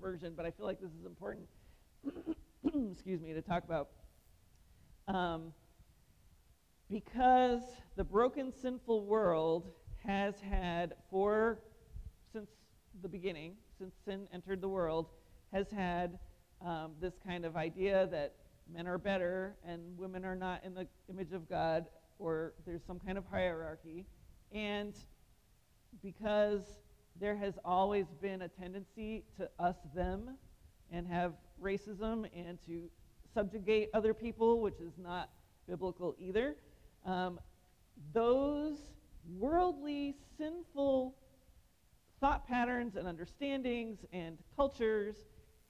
version, 0.00 0.34
but 0.36 0.44
I 0.46 0.50
feel 0.50 0.66
like 0.66 0.80
this 0.80 0.92
is 0.92 1.06
important. 1.06 1.46
excuse 2.92 3.20
me, 3.20 3.32
to 3.32 3.42
talk 3.42 3.64
about. 3.64 3.88
Um, 5.08 5.52
because 6.90 7.62
the 7.96 8.04
broken, 8.04 8.52
sinful 8.52 9.06
world 9.06 9.70
has 10.04 10.34
had, 10.40 10.94
for 11.10 11.58
since 12.32 12.48
the 13.02 13.08
beginning, 13.08 13.54
since 13.78 13.94
sin 14.04 14.26
entered 14.32 14.60
the 14.60 14.68
world, 14.68 15.06
has 15.52 15.70
had 15.70 16.18
um, 16.64 16.92
this 17.00 17.14
kind 17.26 17.44
of 17.44 17.56
idea 17.56 18.08
that 18.10 18.34
men 18.72 18.86
are 18.86 18.98
better 18.98 19.56
and 19.66 19.80
women 19.96 20.24
are 20.24 20.36
not 20.36 20.62
in 20.64 20.74
the 20.74 20.86
image 21.08 21.32
of 21.32 21.48
God, 21.48 21.86
or 22.20 22.52
there's 22.66 22.82
some 22.86 23.00
kind 23.00 23.18
of 23.18 23.24
hierarchy. 23.30 24.06
And 24.52 24.94
because 26.02 26.62
there 27.18 27.36
has 27.36 27.54
always 27.64 28.06
been 28.20 28.42
a 28.42 28.48
tendency 28.48 29.24
to 29.36 29.48
us 29.58 29.76
them 29.94 30.36
and 30.92 31.06
have 31.06 31.32
racism 31.60 32.26
and 32.34 32.58
to 32.66 32.88
subjugate 33.34 33.90
other 33.94 34.14
people, 34.14 34.60
which 34.60 34.80
is 34.80 34.92
not 34.98 35.30
biblical 35.68 36.14
either. 36.18 36.56
Um, 37.04 37.40
those 38.12 38.76
worldly, 39.38 40.16
sinful 40.38 41.14
thought 42.20 42.46
patterns 42.46 42.96
and 42.96 43.06
understandings 43.06 43.98
and 44.12 44.36
cultures 44.56 45.16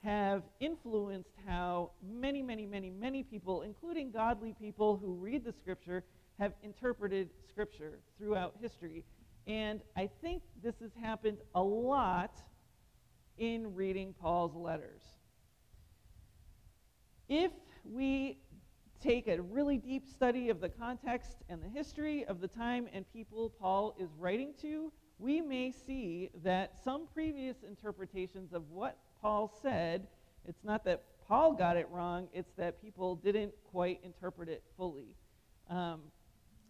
have 0.02 0.42
influenced 0.60 1.30
how 1.46 1.90
many, 2.02 2.42
many, 2.42 2.64
many, 2.64 2.90
many 2.90 3.22
people, 3.22 3.62
including 3.62 4.10
godly 4.10 4.54
people 4.58 4.96
who 4.96 5.12
read 5.12 5.44
the 5.44 5.52
scripture, 5.52 6.04
have 6.40 6.55
interpreted 6.62 7.29
scripture 7.48 8.00
throughout 8.18 8.55
history. 8.61 9.05
And 9.46 9.83
I 9.96 10.09
think 10.22 10.42
this 10.62 10.74
has 10.81 10.90
happened 11.00 11.38
a 11.55 11.62
lot 11.62 12.42
in 13.37 13.74
reading 13.74 14.14
Paul's 14.20 14.57
letters. 14.57 15.03
If 17.29 17.53
we 17.85 18.38
take 19.00 19.29
a 19.29 19.40
really 19.40 19.79
deep 19.79 20.07
study 20.07 20.48
of 20.48 20.61
the 20.61 20.68
context 20.68 21.38
and 21.48 21.62
the 21.62 21.68
history 21.68 22.24
of 22.24 22.40
the 22.40 22.48
time 22.48 22.88
and 22.92 23.11
people 23.12 23.50
Paul 23.61 23.94
is 23.98 24.09
writing 24.18 24.53
to, 24.62 24.92
we 25.18 25.40
may 25.40 25.70
see 25.70 26.31
that 26.42 26.74
some 26.83 27.07
previous 27.12 27.59
interpretations 27.62 28.53
of 28.53 28.62
what 28.70 28.96
Paul 29.20 29.53
said, 29.62 30.07
it's 30.46 30.64
not 30.64 30.85
that 30.85 31.03
Paul 31.29 31.53
got 31.53 31.76
it 31.76 31.88
wrong, 31.90 32.29
it's 32.33 32.53
that 32.57 32.81
people 32.83 33.16
didn't 33.16 33.53
quite 33.70 34.00
interpret 34.03 34.48
it 34.48 34.62
fully. 34.76 35.14
Um, 35.68 36.00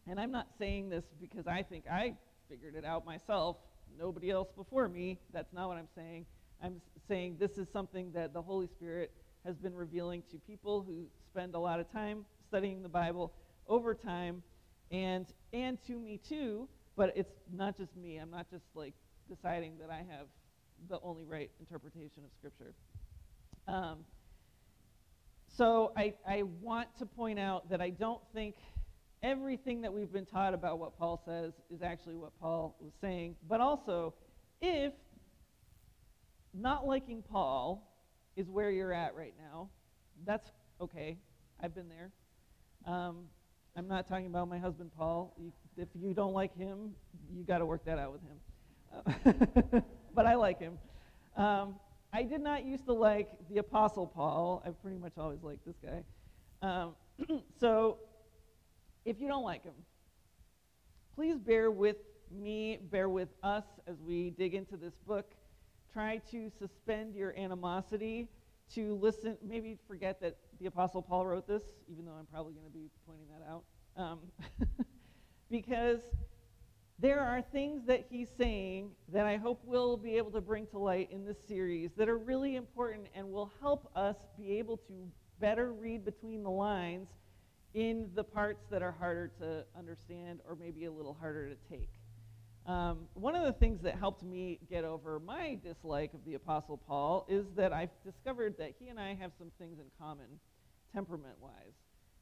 and 0.07 0.19
I'm 0.19 0.31
not 0.31 0.49
saying 0.59 0.89
this 0.89 1.05
because 1.21 1.47
I 1.47 1.63
think 1.63 1.85
I 1.91 2.15
figured 2.49 2.75
it 2.75 2.85
out 2.85 3.05
myself, 3.05 3.57
nobody 3.99 4.31
else 4.31 4.49
before 4.57 4.89
me. 4.89 5.19
That's 5.33 5.53
not 5.53 5.69
what 5.69 5.77
I'm 5.77 5.89
saying. 5.95 6.27
I'm 6.63 6.81
saying 7.09 7.37
this 7.39 7.59
is 7.59 7.69
something 7.73 8.13
that 8.13 8.33
the 8.33 8.43
Holy 8.43 8.67
Spirit 8.67 9.13
has 9.45 9.57
been 9.57 9.75
revealing 9.75 10.23
to 10.31 10.39
people 10.39 10.83
who 10.83 11.07
spend 11.31 11.55
a 11.55 11.59
lot 11.59 11.81
of 11.81 11.91
time 11.91 12.25
studying 12.49 12.83
the 12.83 12.89
Bible 12.89 13.33
over 13.69 13.95
time 13.95 14.43
and 14.91 15.27
and 15.53 15.79
to 15.87 15.93
me 15.93 16.19
too, 16.19 16.69
but 16.97 17.13
it's 17.17 17.33
not 17.53 17.77
just 17.77 17.97
me. 17.97 18.17
I'm 18.17 18.31
not 18.31 18.51
just 18.51 18.65
like 18.75 18.95
deciding 19.29 19.79
that 19.79 19.91
I 19.91 19.99
have 19.99 20.27
the 20.89 20.99
only 21.03 21.25
right 21.25 21.51
interpretation 21.61 22.25
of 22.25 22.31
Scripture. 22.37 22.75
Um, 23.69 23.99
so 25.57 25.93
I, 25.97 26.15
I 26.27 26.45
want 26.61 26.89
to 26.99 27.07
point 27.07 27.39
out 27.39 27.69
that 27.71 27.81
I 27.81 27.91
don't 27.91 28.21
think 28.33 28.57
everything 29.23 29.83
that 29.83 29.93
we've 29.93 30.13
been 30.13 30.27
taught 30.27 30.55
about 30.55 30.79
what 30.79 30.99
Paul 30.99 31.21
says 31.25 31.53
is 31.73 31.83
actually 31.83 32.17
what 32.17 32.33
Paul 32.41 32.77
was 32.81 32.93
saying. 33.01 33.37
But 33.49 33.61
also, 33.61 34.15
if 34.61 34.93
not 36.55 36.87
liking 36.87 37.23
Paul 37.23 37.87
is 38.37 38.49
where 38.49 38.71
you're 38.71 38.93
at 38.93 39.15
right 39.15 39.35
now, 39.39 39.69
that's 40.27 40.51
okay. 40.81 41.19
I've 41.63 41.75
been 41.75 41.89
there. 41.89 42.11
Um, 42.87 43.25
I'm 43.77 43.87
not 43.87 44.09
talking 44.09 44.27
about 44.27 44.49
my 44.49 44.59
husband, 44.59 44.91
Paul. 44.97 45.37
If 45.77 45.89
you 45.95 46.15
don't 46.15 46.33
like 46.33 46.57
him, 46.57 46.95
you 47.33 47.45
got 47.45 47.59
to 47.59 47.67
work 47.67 47.85
that 47.85 47.99
out 47.99 48.13
with 48.13 48.23
him. 48.23 49.85
But 50.15 50.27
I 50.27 50.35
like 50.35 50.59
him. 50.59 50.79
Um, 51.37 51.77
I 52.13 52.23
did 52.23 52.41
not 52.41 52.65
used 52.65 52.85
to 52.87 52.93
like 52.93 53.31
the 53.49 53.59
Apostle 53.59 54.07
Paul. 54.07 54.63
I've 54.67 54.81
pretty 54.83 54.99
much 54.99 55.13
always 55.17 55.43
liked 55.43 55.65
this 55.65 55.77
guy. 55.83 56.03
Um, 56.63 56.95
so 57.61 57.99
if 59.05 59.21
you 59.21 59.29
don't 59.29 59.45
like 59.45 59.65
him, 59.65 59.75
please 61.15 61.39
bear 61.39 61.71
with 61.71 61.97
me, 62.31 62.79
bear 62.91 63.09
with 63.09 63.29
us 63.43 63.65
as 63.87 64.01
we 64.01 64.31
dig 64.31 64.55
into 64.55 64.77
this 64.77 64.95
book. 65.07 65.33
Try 65.93 66.19
to 66.31 66.51
suspend 66.59 67.15
your 67.15 67.37
animosity 67.37 68.29
to 68.75 68.95
listen, 68.95 69.37
maybe 69.43 69.77
forget 69.89 70.21
that 70.21 70.37
the 70.61 70.67
Apostle 70.67 71.03
Paul 71.03 71.27
wrote 71.27 71.49
this, 71.49 71.63
even 71.91 72.05
though 72.05 72.13
I'm 72.13 72.27
probably 72.27 72.53
going 72.53 72.67
to 72.67 72.73
be 72.73 72.89
pointing 73.07 73.27
that 73.29 73.51
out. 73.51 73.65
Um, 73.97 74.19
because 75.51 76.01
there 77.01 77.21
are 77.21 77.43
things 77.43 77.87
that 77.87 78.07
he's 78.09 78.29
saying 78.37 78.91
that 79.13 79.27
I 79.27 79.37
hope 79.37 79.61
we'll 79.65 79.97
be 79.97 80.17
able 80.17 80.31
to 80.33 80.41
bring 80.41 80.67
to 80.69 80.79
light 80.79 81.11
in 81.11 81.25
this 81.25 81.39
series 81.49 81.91
that 81.97 82.09
are 82.09 82.19
really 82.19 82.57
important 82.57 83.09
and 83.15 83.33
will 83.33 83.51
help 83.61 83.91
us 83.97 84.17
be 84.39 84.59
able 84.59 84.77
to 84.77 84.93
better 85.41 85.73
read 85.73 86.05
between 86.05 86.43
the 86.43 86.51
lines 86.51 87.09
in 87.75 88.11
the 88.15 88.25
parts 88.25 88.65
that 88.71 88.83
are 88.83 88.93
harder 88.93 89.31
to 89.41 89.65
understand 89.79 90.41
or 90.49 90.57
maybe 90.57 90.87
a 90.87 90.93
little 90.93 91.17
harder 91.19 91.49
to 91.49 91.57
take. 91.71 91.91
Um, 92.67 93.09
one 93.15 93.35
of 93.35 93.45
the 93.45 93.53
things 93.53 93.81
that 93.83 93.97
helped 93.97 94.23
me 94.23 94.59
get 94.69 94.85
over 94.85 95.19
my 95.19 95.59
dislike 95.65 96.13
of 96.15 96.25
the 96.25 96.35
Apostle 96.35 96.77
Paul 96.77 97.27
is 97.29 97.47
that 97.57 97.73
I've 97.73 97.91
discovered 98.05 98.57
that 98.59 98.75
he 98.79 98.89
and 98.89 99.01
I 99.01 99.15
have 99.15 99.33
some 99.39 99.51
things 99.59 99.79
in 99.79 99.87
common, 99.99 100.27
temperament 100.93 101.35
wise. 101.41 101.53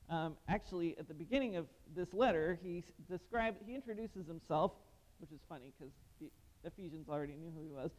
Um, 0.08 0.36
actually, 0.48 0.96
at 0.98 1.08
the 1.08 1.14
beginning 1.14 1.56
of 1.56 1.66
this 1.94 2.14
letter, 2.14 2.58
he 2.62 2.84
described, 3.10 3.58
he 3.66 3.74
introduces 3.74 4.26
himself, 4.26 4.72
which 5.18 5.32
is 5.32 5.40
funny 5.48 5.72
because 5.78 5.92
the 6.20 6.30
Ephesians 6.64 7.08
already 7.08 7.34
knew 7.34 7.50
who 7.54 7.62
he 7.62 7.70
was, 7.70 7.90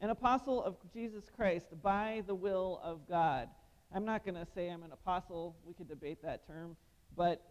an 0.00 0.10
apostle 0.10 0.62
of 0.62 0.76
Jesus 0.92 1.24
Christ 1.34 1.66
by 1.82 2.22
the 2.26 2.34
will 2.34 2.80
of 2.82 3.08
God. 3.08 3.48
I'm 3.94 4.04
not 4.04 4.24
going 4.24 4.34
to 4.34 4.46
say 4.54 4.68
I'm 4.68 4.82
an 4.82 4.92
apostle. 4.92 5.56
We 5.66 5.72
could 5.72 5.88
debate 5.88 6.22
that 6.22 6.46
term. 6.46 6.76
But 7.16 7.42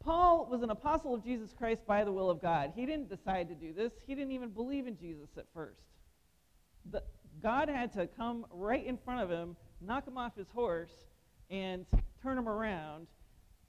Paul 0.00 0.46
was 0.50 0.62
an 0.62 0.70
apostle 0.70 1.14
of 1.14 1.24
Jesus 1.24 1.52
Christ 1.56 1.86
by 1.86 2.04
the 2.04 2.12
will 2.12 2.30
of 2.30 2.40
God. 2.40 2.72
He 2.74 2.86
didn't 2.86 3.08
decide 3.08 3.48
to 3.48 3.54
do 3.54 3.72
this, 3.72 3.92
he 4.06 4.14
didn't 4.14 4.32
even 4.32 4.50
believe 4.50 4.86
in 4.86 4.96
Jesus 4.96 5.28
at 5.36 5.46
first. 5.52 5.80
The, 6.90 7.02
God 7.42 7.68
had 7.68 7.92
to 7.94 8.06
come 8.06 8.46
right 8.50 8.84
in 8.84 8.96
front 8.96 9.20
of 9.22 9.30
him, 9.30 9.56
knock 9.80 10.06
him 10.06 10.16
off 10.16 10.36
his 10.36 10.48
horse, 10.50 10.92
and 11.50 11.86
turn 12.22 12.38
him 12.38 12.48
around. 12.48 13.06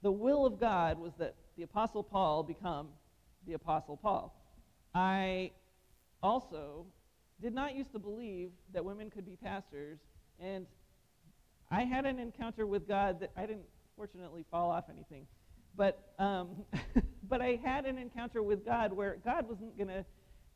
The 0.02 0.12
will 0.12 0.46
of 0.46 0.58
God 0.58 0.98
was 0.98 1.12
that 1.18 1.34
the 1.56 1.62
apostle 1.62 2.02
Paul 2.02 2.42
become 2.42 2.88
the 3.46 3.54
apostle 3.54 3.96
Paul. 3.96 4.34
I 4.94 5.50
also 6.22 6.86
did 7.40 7.54
not 7.54 7.74
used 7.74 7.92
to 7.92 7.98
believe 7.98 8.50
that 8.72 8.84
women 8.84 9.10
could 9.10 9.24
be 9.24 9.36
pastors, 9.36 9.98
and 10.38 10.66
I 11.70 11.82
had 11.82 12.04
an 12.04 12.18
encounter 12.18 12.66
with 12.66 12.88
God 12.88 13.20
that 13.20 13.30
I 13.36 13.42
didn't 13.42 13.66
fortunately 13.96 14.44
fall 14.50 14.70
off 14.70 14.84
anything. 14.90 15.26
But, 15.76 16.12
um, 16.18 16.64
but 17.28 17.40
I 17.40 17.60
had 17.64 17.86
an 17.86 17.98
encounter 17.98 18.42
with 18.42 18.64
God 18.64 18.92
where 18.92 19.18
God 19.24 19.48
wasn't 19.48 19.76
to, 19.78 20.04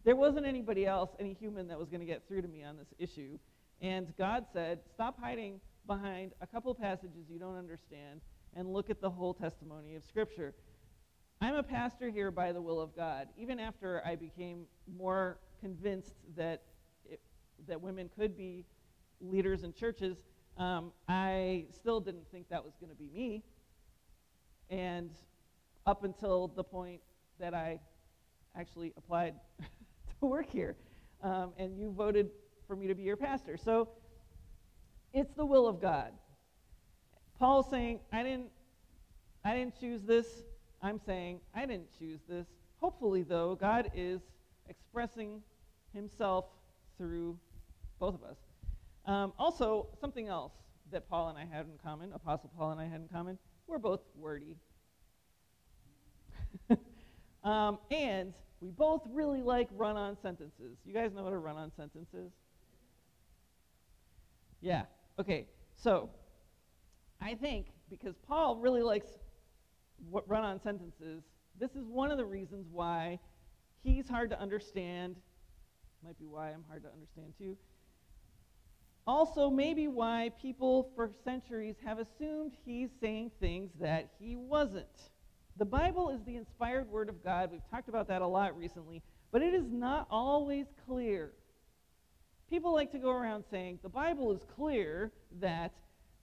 there 0.05 0.17
wasn't 0.17 0.47
anybody 0.47 0.87
else, 0.87 1.11
any 1.21 1.35
human 1.35 1.69
that 1.69 1.79
was 1.79 1.89
going 1.89 2.01
to 2.01 2.07
get 2.07 2.27
through 2.27 2.43
to 2.43 2.49
me 2.49 2.65
on 2.65 2.77
this 2.77 2.93
issue. 2.99 3.39
And 3.81 4.13
God 4.17 4.47
said, 4.53 4.81
stop 4.93 5.19
hiding 5.21 5.61
behind 5.87 6.33
a 6.41 6.47
couple 6.47 6.75
passages 6.75 7.27
you 7.31 7.39
don't 7.39 7.57
understand 7.57 8.21
and 8.57 8.73
look 8.73 8.91
at 8.91 9.01
the 9.01 9.11
whole 9.11 9.35
testimony 9.35 9.95
of 9.95 10.05
Scripture. 10.05 10.55
I'm 11.41 11.55
a 11.55 11.63
pastor 11.63 12.11
here 12.11 12.31
by 12.31 12.53
the 12.53 12.63
will 12.63 12.81
of 12.81 12.97
God. 12.97 13.29
Even 13.37 13.61
after 13.61 14.03
I 14.07 14.17
became 14.17 14.65
more 14.97 15.39
convinced 15.61 16.15
that, 16.37 16.63
it, 17.05 17.21
that 17.69 17.81
women 17.81 18.11
could 18.17 18.37
be 18.37 18.65
leaders 19.21 19.65
in 19.65 19.73
churches, 19.73 20.17
um, 20.57 20.93
I 21.09 21.65
still 21.73 22.01
didn't 22.01 22.31
think 22.31 22.49
that 22.49 22.65
was 22.65 22.75
going 22.81 22.91
to 22.91 22.97
be 22.97 23.09
me. 23.09 23.43
And 24.71 25.11
up 25.87 26.05
until 26.05 26.49
the 26.49 26.65
point 26.65 27.01
that 27.39 27.55
I 27.55 27.81
actually 28.57 28.93
applied 28.97 29.35
to 30.21 30.27
work 30.27 30.51
here, 30.51 30.77
um, 31.23 31.53
and 31.59 31.79
you 31.79 31.91
voted 31.91 32.31
for 32.67 32.77
me 32.77 32.87
to 32.87 32.95
be 32.95 33.03
your 33.03 33.17
pastor. 33.17 33.57
So 33.57 33.89
it's 35.13 35.33
the 35.35 35.45
will 35.45 35.67
of 35.67 35.81
God. 35.81 36.13
Paul's 37.39 37.69
saying, 37.69 38.01
I 38.13 38.23
didn't, 38.23 38.51
I 39.45 39.55
didn't 39.55 39.79
choose 39.79 40.03
this. 40.03 40.45
I'm 40.83 41.01
saying, 41.05 41.41
I 41.55 41.67
didn't 41.67 41.89
choose 41.99 42.21
this. 42.29 42.47
Hopefully, 42.81 43.23
though, 43.23 43.55
God 43.55 43.91
is 43.95 44.21
expressing 44.69 45.43
himself 45.93 46.47
through 46.99 47.39
both 47.99 48.15
of 48.15 48.23
us. 48.23 48.37
Um, 49.07 49.33
also, 49.39 49.89
something 50.01 50.29
else 50.29 50.53
that 50.91 51.09
Paul 51.09 51.29
and 51.29 51.39
I 51.39 51.45
had 51.45 51.67
in 51.67 51.79
common, 51.83 52.13
Apostle 52.13 52.51
Paul 52.57 52.73
and 52.73 52.81
I 52.81 52.85
had 52.85 53.01
in 53.01 53.09
common, 53.09 53.39
we're 53.67 53.79
both 53.79 54.01
wordy. 54.17 54.57
um, 57.45 57.79
and 57.91 58.35
we 58.61 58.71
both 58.71 59.03
really 59.11 59.43
like 59.43 59.69
run 59.73 59.97
on 59.97 60.17
sentences. 60.23 60.79
You 60.85 60.95
guys 60.95 61.13
know 61.15 61.25
what 61.25 61.33
a 61.33 61.39
run 61.39 61.57
on 61.57 61.73
sentence 61.77 62.09
is? 62.15 62.33
Yeah. 64.61 64.85
Okay. 65.19 65.47
So, 65.77 66.09
I 67.21 67.35
think 67.35 67.67
because 67.91 68.15
Paul 68.27 68.57
really 68.57 68.83
likes 68.83 69.09
run 70.11 70.45
on 70.45 70.61
sentences, 70.61 71.23
this 71.59 71.71
is 71.73 71.87
one 71.87 72.11
of 72.11 72.19
the 72.19 72.25
reasons 72.25 72.67
why 72.71 73.19
he's 73.83 74.09
hard 74.09 74.31
to 74.31 74.41
understand. 74.41 75.17
Might 76.03 76.19
be 76.19 76.27
why 76.27 76.51
I'm 76.51 76.65
hard 76.69 76.83
to 76.83 76.91
understand 76.91 77.35
too. 77.39 77.57
Also, 79.07 79.51
maybe 79.51 79.87
why 79.87 80.31
people 80.41 80.91
for 80.97 81.11
centuries 81.25 81.77
have 81.85 81.99
assumed 81.99 82.53
he's 82.65 82.89
saying 83.01 83.31
things 83.39 83.71
that 83.79 84.09
he 84.19 84.35
wasn't. 84.35 85.11
The 85.57 85.65
Bible 85.65 86.11
is 86.11 86.23
the 86.25 86.37
inspired 86.37 86.91
word 86.91 87.09
of 87.09 87.23
God. 87.23 87.51
We've 87.53 87.71
talked 87.71 87.89
about 87.89 88.09
that 88.09 88.23
a 88.23 88.27
lot 88.27 88.57
recently, 88.57 89.03
but 89.31 89.43
it 89.43 89.53
is 89.53 89.71
not 89.71 90.07
always 90.11 90.67
clear. 90.87 91.33
People 92.49 92.73
like 92.73 92.93
to 92.93 92.99
go 92.99 93.11
around 93.11 93.45
saying 93.51 93.79
the 93.83 93.89
Bible 93.89 94.33
is 94.33 94.41
clear 94.57 95.13
that 95.41 95.73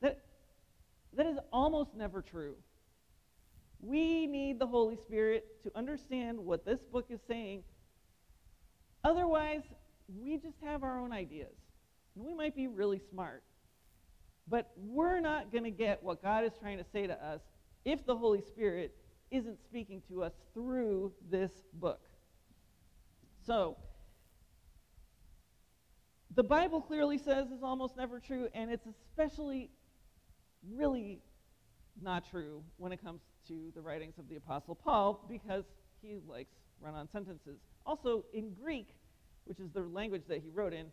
that 0.01 0.19
that 1.13 1.27
is 1.27 1.37
almost 1.53 1.93
never 1.95 2.21
true. 2.21 2.55
We 3.79 4.27
need 4.27 4.59
the 4.59 4.67
Holy 4.67 4.95
Spirit 4.95 5.45
to 5.63 5.71
understand 5.75 6.39
what 6.39 6.65
this 6.65 6.79
book 6.91 7.05
is 7.09 7.19
saying. 7.27 7.63
Otherwise, 9.03 9.61
we 10.19 10.37
just 10.37 10.57
have 10.63 10.83
our 10.83 10.99
own 10.99 11.11
ideas. 11.11 11.53
And 12.15 12.25
we 12.25 12.33
might 12.33 12.55
be 12.55 12.67
really 12.67 13.01
smart. 13.09 13.43
But 14.47 14.71
we're 14.75 15.19
not 15.19 15.51
going 15.51 15.63
to 15.63 15.71
get 15.71 16.03
what 16.03 16.21
God 16.21 16.43
is 16.43 16.51
trying 16.59 16.77
to 16.77 16.85
say 16.91 17.07
to 17.07 17.13
us 17.25 17.41
if 17.85 18.05
the 18.05 18.15
Holy 18.15 18.41
Spirit 18.41 18.95
isn't 19.29 19.63
speaking 19.63 20.01
to 20.09 20.23
us 20.23 20.33
through 20.53 21.13
this 21.29 21.51
book. 21.73 22.01
So, 23.45 23.77
the 26.35 26.43
Bible 26.43 26.81
clearly 26.81 27.17
says 27.17 27.47
is 27.49 27.63
almost 27.63 27.97
never 27.97 28.19
true, 28.19 28.47
and 28.53 28.71
it's 28.71 28.85
especially 28.85 29.69
really 30.69 31.21
not 32.01 32.29
true 32.29 32.63
when 32.77 32.91
it 32.91 33.03
comes 33.03 33.21
to 33.47 33.71
the 33.75 33.81
writings 33.81 34.17
of 34.17 34.29
the 34.29 34.35
Apostle 34.35 34.75
Paul 34.75 35.25
because 35.29 35.65
he 36.01 36.17
likes 36.27 36.53
run 36.79 36.95
on 36.95 37.09
sentences. 37.11 37.59
Also, 37.85 38.25
in 38.33 38.53
Greek, 38.53 38.95
which 39.45 39.59
is 39.59 39.69
the 39.71 39.81
language 39.81 40.23
that 40.27 40.41
he 40.41 40.49
wrote 40.49 40.73
in, 40.73 40.87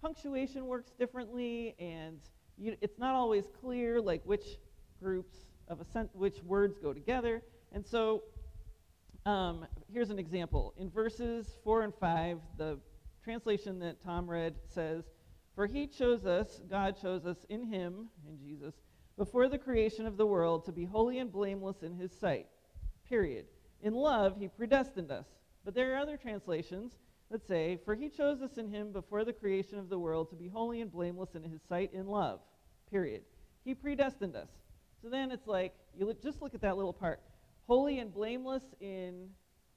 punctuation 0.00 0.66
works 0.66 0.92
differently, 0.98 1.74
and 1.78 2.18
you, 2.58 2.76
it's 2.80 2.98
not 2.98 3.14
always 3.14 3.44
clear 3.60 4.00
like 4.00 4.22
which 4.24 4.58
groups 5.00 5.36
of 5.68 5.80
a 5.80 5.84
sent- 5.84 6.14
which 6.14 6.42
words 6.42 6.78
go 6.78 6.92
together. 6.92 7.42
And 7.72 7.84
so 7.84 8.22
um, 9.26 9.66
here's 9.92 10.10
an 10.10 10.18
example. 10.18 10.74
In 10.78 10.88
verses 10.88 11.58
4 11.64 11.82
and 11.82 11.94
5, 11.94 12.38
the 12.56 12.78
translation 13.24 13.78
that 13.80 14.00
Tom 14.00 14.30
read 14.30 14.54
says, 14.72 15.04
For 15.54 15.66
he 15.66 15.86
chose 15.86 16.26
us, 16.26 16.60
God 16.70 16.96
chose 17.00 17.26
us 17.26 17.44
in 17.48 17.64
him, 17.64 18.08
in 18.28 18.38
Jesus, 18.38 18.74
before 19.18 19.48
the 19.48 19.58
creation 19.58 20.06
of 20.06 20.16
the 20.16 20.26
world 20.26 20.64
to 20.66 20.72
be 20.72 20.84
holy 20.84 21.18
and 21.18 21.32
blameless 21.32 21.82
in 21.82 21.94
his 21.94 22.12
sight. 22.12 22.46
Period. 23.08 23.46
In 23.82 23.94
love, 23.94 24.36
he 24.38 24.48
predestined 24.48 25.10
us. 25.10 25.26
But 25.64 25.74
there 25.74 25.92
are 25.94 25.98
other 25.98 26.16
translations 26.16 26.92
Let's 27.30 27.46
say, 27.46 27.78
For 27.84 27.94
he 27.94 28.08
chose 28.08 28.40
us 28.40 28.56
in 28.56 28.68
him 28.68 28.92
before 28.92 29.24
the 29.24 29.32
creation 29.32 29.78
of 29.78 29.88
the 29.88 29.98
world 29.98 30.30
to 30.30 30.36
be 30.36 30.48
holy 30.48 30.80
and 30.80 30.92
blameless 30.92 31.34
in 31.34 31.42
his 31.42 31.60
sight 31.68 31.90
in 31.92 32.06
love. 32.06 32.40
Period. 32.90 33.22
He 33.64 33.74
predestined 33.74 34.36
us. 34.36 34.48
So 35.02 35.08
then 35.08 35.30
it's 35.30 35.46
like, 35.46 35.74
you 35.98 36.06
look, 36.06 36.22
just 36.22 36.40
look 36.40 36.54
at 36.54 36.60
that 36.62 36.76
little 36.76 36.92
part. 36.92 37.20
Holy 37.66 37.98
and 37.98 38.14
blameless 38.14 38.62
in 38.80 39.28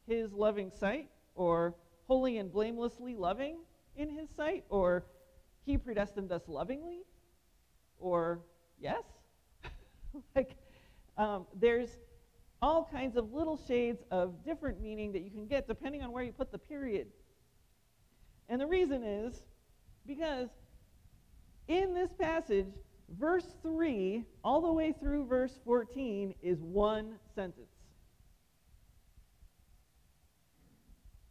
his 0.07 0.31
loving 0.31 0.71
sight, 0.71 1.09
or 1.35 1.75
holy 2.07 2.37
and 2.37 2.51
blamelessly 2.51 3.15
loving 3.15 3.57
in 3.95 4.09
his 4.09 4.29
sight, 4.35 4.63
or 4.69 5.05
he 5.65 5.77
predestined 5.77 6.31
us 6.31 6.43
lovingly, 6.47 7.01
or 7.99 8.41
yes? 8.79 9.03
like, 10.35 10.55
um, 11.17 11.45
there's 11.59 11.89
all 12.61 12.87
kinds 12.91 13.15
of 13.15 13.33
little 13.33 13.57
shades 13.67 14.03
of 14.11 14.43
different 14.43 14.81
meaning 14.81 15.11
that 15.13 15.21
you 15.21 15.31
can 15.31 15.47
get 15.47 15.67
depending 15.67 16.01
on 16.03 16.11
where 16.11 16.23
you 16.23 16.31
put 16.31 16.51
the 16.51 16.57
period. 16.57 17.07
And 18.49 18.59
the 18.59 18.67
reason 18.67 19.03
is 19.03 19.43
because 20.07 20.49
in 21.67 21.93
this 21.93 22.11
passage, 22.19 22.65
verse 23.17 23.45
3 23.61 24.23
all 24.43 24.59
the 24.61 24.73
way 24.73 24.91
through 24.99 25.27
verse 25.27 25.59
14 25.63 26.33
is 26.41 26.59
one 26.59 27.19
sentence. 27.35 27.69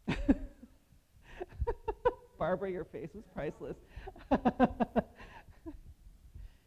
Barbara, 2.38 2.70
your 2.70 2.84
face 2.84 3.10
was 3.12 3.24
priceless. 3.34 3.76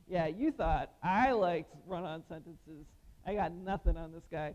yeah, 0.10 0.28
you 0.28 0.52
thought 0.52 0.92
I 1.02 1.32
liked 1.32 1.74
run 1.88 2.04
on 2.04 2.24
sentences. 2.28 2.86
I 3.26 3.36
got 3.36 3.54
nothing 3.54 3.96
on 3.96 4.12
this 4.12 4.26
guy. 4.30 4.54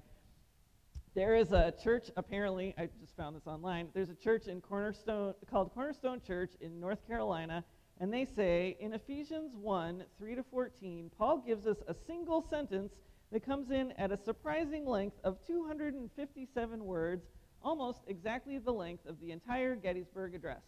There 1.16 1.35
is 1.35 1.52
a 1.52 1.72
church, 1.83 2.11
apparently, 2.18 2.74
I 2.76 2.90
just 3.00 3.16
found 3.16 3.35
this 3.35 3.46
online. 3.46 3.88
There's 3.94 4.11
a 4.11 4.14
church 4.14 4.48
in 4.48 4.61
Cornerstone 4.61 5.33
called 5.50 5.72
Cornerstone 5.72 6.20
Church 6.20 6.50
in 6.61 6.79
North 6.79 7.07
Carolina, 7.07 7.64
and 7.98 8.12
they 8.12 8.26
say 8.26 8.76
in 8.81 8.92
Ephesians 8.92 9.55
1 9.55 10.05
3 10.18 10.35
to 10.35 10.42
14, 10.42 11.11
Paul 11.16 11.38
gives 11.38 11.66
us 11.66 11.79
a 11.88 11.94
single 12.07 12.46
sentence 12.50 12.92
that 13.33 13.46
comes 13.46 13.70
in 13.70 13.92
at 13.92 14.12
a 14.12 14.18
surprising 14.18 14.85
length 14.85 15.16
of 15.24 15.38
257 15.46 16.85
words, 16.85 17.24
almost 17.62 18.00
exactly 18.09 18.59
the 18.59 18.70
length 18.70 19.07
of 19.07 19.18
the 19.18 19.31
entire 19.31 19.74
Gettysburg 19.74 20.35
Address. 20.35 20.64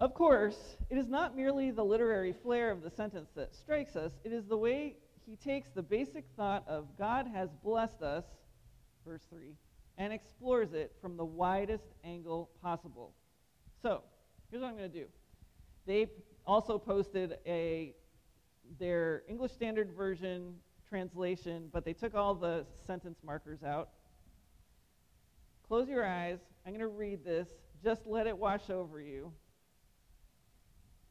Of 0.00 0.12
course, 0.12 0.76
it 0.90 0.98
is 0.98 1.08
not 1.08 1.34
merely 1.34 1.70
the 1.70 1.82
literary 1.82 2.34
flair 2.34 2.70
of 2.70 2.82
the 2.82 2.90
sentence 2.90 3.30
that 3.36 3.54
strikes 3.54 3.96
us, 3.96 4.12
it 4.22 4.34
is 4.34 4.44
the 4.44 4.58
way 4.58 4.96
he 5.28 5.36
takes 5.36 5.68
the 5.74 5.82
basic 5.82 6.24
thought 6.36 6.64
of 6.66 6.96
God 6.96 7.26
has 7.26 7.50
blessed 7.62 8.00
us, 8.00 8.24
verse 9.06 9.20
3, 9.28 9.54
and 9.98 10.10
explores 10.10 10.72
it 10.72 10.92
from 11.02 11.18
the 11.18 11.24
widest 11.24 11.84
angle 12.02 12.48
possible. 12.62 13.12
So, 13.82 14.00
here's 14.50 14.62
what 14.62 14.68
I'm 14.70 14.78
going 14.78 14.90
to 14.90 14.98
do. 15.00 15.04
They 15.86 16.06
also 16.46 16.78
posted 16.78 17.36
a 17.46 17.94
their 18.78 19.22
English 19.28 19.52
Standard 19.52 19.92
Version 19.94 20.54
translation, 20.88 21.68
but 21.72 21.84
they 21.84 21.92
took 21.92 22.14
all 22.14 22.34
the 22.34 22.64
sentence 22.86 23.18
markers 23.22 23.62
out. 23.62 23.90
Close 25.66 25.88
your 25.88 26.06
eyes. 26.06 26.38
I'm 26.64 26.72
going 26.72 26.80
to 26.80 26.86
read 26.86 27.22
this. 27.22 27.48
Just 27.84 28.06
let 28.06 28.26
it 28.26 28.36
wash 28.36 28.70
over 28.70 29.00
you. 29.00 29.32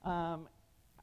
Um, 0.04 0.48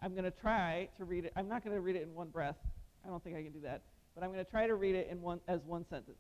I'm 0.03 0.13
going 0.13 0.25
to 0.25 0.33
try 0.33 0.89
to 0.97 1.05
read 1.05 1.25
it. 1.25 1.33
I'm 1.37 1.49
not 1.49 1.63
going 1.63 1.75
to 1.75 1.81
read 1.81 1.97
it 1.97 2.03
in 2.03 2.13
one 2.15 2.29
breath. 2.29 2.57
I 3.05 3.09
don't 3.09 3.23
think 3.23 3.37
I 3.37 3.43
can 3.43 3.53
do 3.53 3.61
that. 3.61 3.83
But 4.15 4.25
I'm 4.25 4.33
going 4.33 4.45
to 4.45 4.51
try 4.51 4.67
to 4.67 4.75
read 4.75 4.95
it 4.95 5.09
in 5.11 5.21
one, 5.21 5.41
as 5.49 5.65
one 5.65 5.85
sentence. 5.89 6.19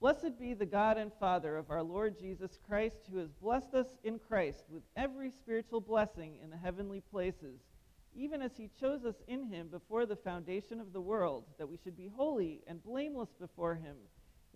Blessed 0.00 0.38
be 0.40 0.54
the 0.54 0.64
God 0.64 0.96
and 0.96 1.12
Father 1.20 1.58
of 1.58 1.70
our 1.70 1.82
Lord 1.82 2.18
Jesus 2.18 2.58
Christ, 2.66 2.96
who 3.12 3.18
has 3.18 3.28
blessed 3.42 3.74
us 3.74 3.86
in 4.02 4.18
Christ 4.18 4.64
with 4.70 4.82
every 4.96 5.30
spiritual 5.30 5.82
blessing 5.82 6.38
in 6.42 6.48
the 6.48 6.56
heavenly 6.56 7.02
places, 7.10 7.60
even 8.16 8.40
as 8.40 8.52
he 8.56 8.70
chose 8.80 9.04
us 9.04 9.16
in 9.28 9.44
him 9.44 9.68
before 9.68 10.06
the 10.06 10.16
foundation 10.16 10.80
of 10.80 10.94
the 10.94 11.00
world, 11.02 11.44
that 11.58 11.68
we 11.68 11.76
should 11.84 11.98
be 11.98 12.10
holy 12.16 12.62
and 12.66 12.82
blameless 12.82 13.28
before 13.38 13.74
him, 13.74 13.96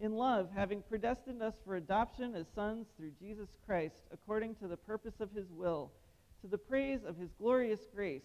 in 0.01 0.15
love, 0.15 0.49
having 0.55 0.83
predestined 0.89 1.43
us 1.43 1.55
for 1.63 1.77
adoption 1.77 2.35
as 2.35 2.47
sons 2.55 2.87
through 2.97 3.13
Jesus 3.21 3.51
Christ, 3.67 4.01
according 4.13 4.55
to 4.57 4.67
the 4.67 4.79
purpose 4.79 5.21
of 5.21 5.31
his 5.33 5.53
will, 5.53 5.93
to 6.41 6.47
the 6.47 6.59
praise 6.59 7.01
of 7.07 7.19
his 7.19 7.31
glorious 7.39 7.81
grace, 7.95 8.25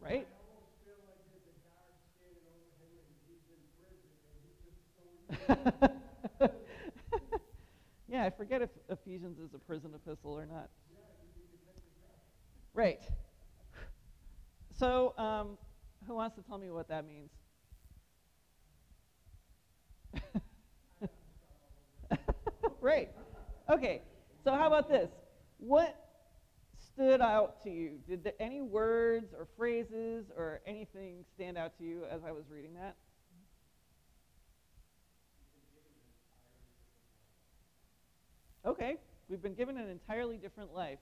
Right? 0.00 0.26
Yeah, 8.08 8.24
I 8.24 8.30
forget 8.30 8.60
if 8.62 8.70
Ephesians 8.88 9.38
is 9.38 9.54
a 9.54 9.58
prison 9.58 9.92
epistle 9.94 10.32
or 10.32 10.46
not. 10.46 10.68
Right. 12.74 13.00
So, 14.78 15.14
um, 15.18 15.58
who 16.06 16.14
wants 16.14 16.36
to 16.36 16.42
tell 16.42 16.58
me 16.58 16.70
what 16.70 16.88
that 16.88 17.06
means? 17.06 17.30
right. 22.80 23.10
Okay. 23.70 24.02
So, 24.44 24.52
how 24.52 24.66
about 24.66 24.88
this? 24.88 25.10
What 25.58 25.94
stood 26.94 27.20
out 27.20 27.62
to 27.64 27.70
you? 27.70 27.98
Did 28.08 28.24
the, 28.24 28.40
any 28.40 28.60
words 28.60 29.32
or 29.36 29.46
phrases 29.56 30.26
or 30.36 30.60
anything 30.66 31.24
stand 31.34 31.56
out 31.58 31.76
to 31.78 31.84
you 31.84 32.04
as 32.10 32.20
I 32.26 32.32
was 32.32 32.44
reading 32.50 32.74
that? 32.74 32.96
Okay, 38.64 38.96
we've 39.28 39.42
been 39.42 39.54
given 39.54 39.76
an 39.78 39.88
entirely 39.88 40.36
different 40.36 40.74
life. 40.74 40.98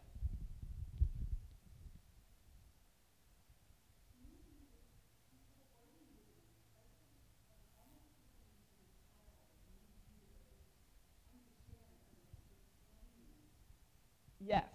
Yes, 14.41 14.69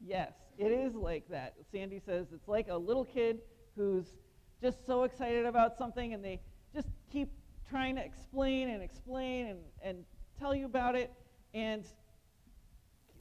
yes, 0.00 0.32
it 0.64 0.72
is 0.72 0.94
like 0.94 1.28
that. 1.28 1.54
Sandy 1.70 2.00
says 2.04 2.26
it's 2.32 2.48
like 2.48 2.68
a 2.68 2.76
little 2.76 3.04
kid 3.04 3.40
who's 3.76 4.06
just 4.60 4.86
so 4.86 5.04
excited 5.04 5.46
about 5.46 5.76
something 5.76 6.14
and 6.14 6.24
they 6.24 6.40
just 6.74 6.88
keep 7.10 7.30
trying 7.68 7.96
to 7.96 8.04
explain 8.04 8.70
and 8.70 8.82
explain 8.82 9.46
and, 9.46 9.58
and 9.82 10.04
tell 10.38 10.54
you 10.54 10.66
about 10.66 10.94
it. 10.94 11.12
And 11.52 11.84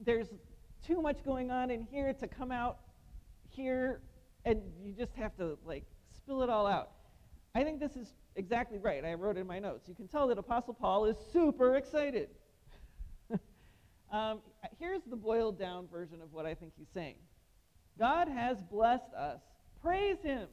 there's 0.05 0.27
too 0.85 1.01
much 1.01 1.23
going 1.23 1.51
on 1.51 1.71
in 1.71 1.81
here 1.81 2.13
to 2.13 2.27
come 2.27 2.51
out 2.51 2.77
here, 3.49 4.01
and 4.45 4.61
you 4.83 4.93
just 4.93 5.15
have 5.15 5.35
to 5.37 5.57
like 5.65 5.85
spill 6.15 6.41
it 6.43 6.49
all 6.49 6.67
out. 6.67 6.91
I 7.55 7.63
think 7.63 7.79
this 7.79 7.95
is 7.95 8.07
exactly 8.35 8.79
right. 8.79 9.05
I 9.05 9.13
wrote 9.13 9.37
in 9.37 9.45
my 9.45 9.59
notes. 9.59 9.87
You 9.87 9.95
can 9.95 10.07
tell 10.07 10.27
that 10.27 10.37
Apostle 10.37 10.73
Paul 10.73 11.05
is 11.05 11.15
super 11.31 11.75
excited. 11.75 12.29
um, 14.11 14.41
here's 14.79 15.03
the 15.03 15.15
boiled 15.15 15.59
down 15.59 15.87
version 15.87 16.21
of 16.21 16.33
what 16.33 16.45
I 16.45 16.55
think 16.55 16.73
he's 16.75 16.89
saying 16.93 17.15
God 17.99 18.27
has 18.27 18.57
blessed 18.71 19.13
us. 19.17 19.39
Praise 19.81 20.17
him. 20.23 20.47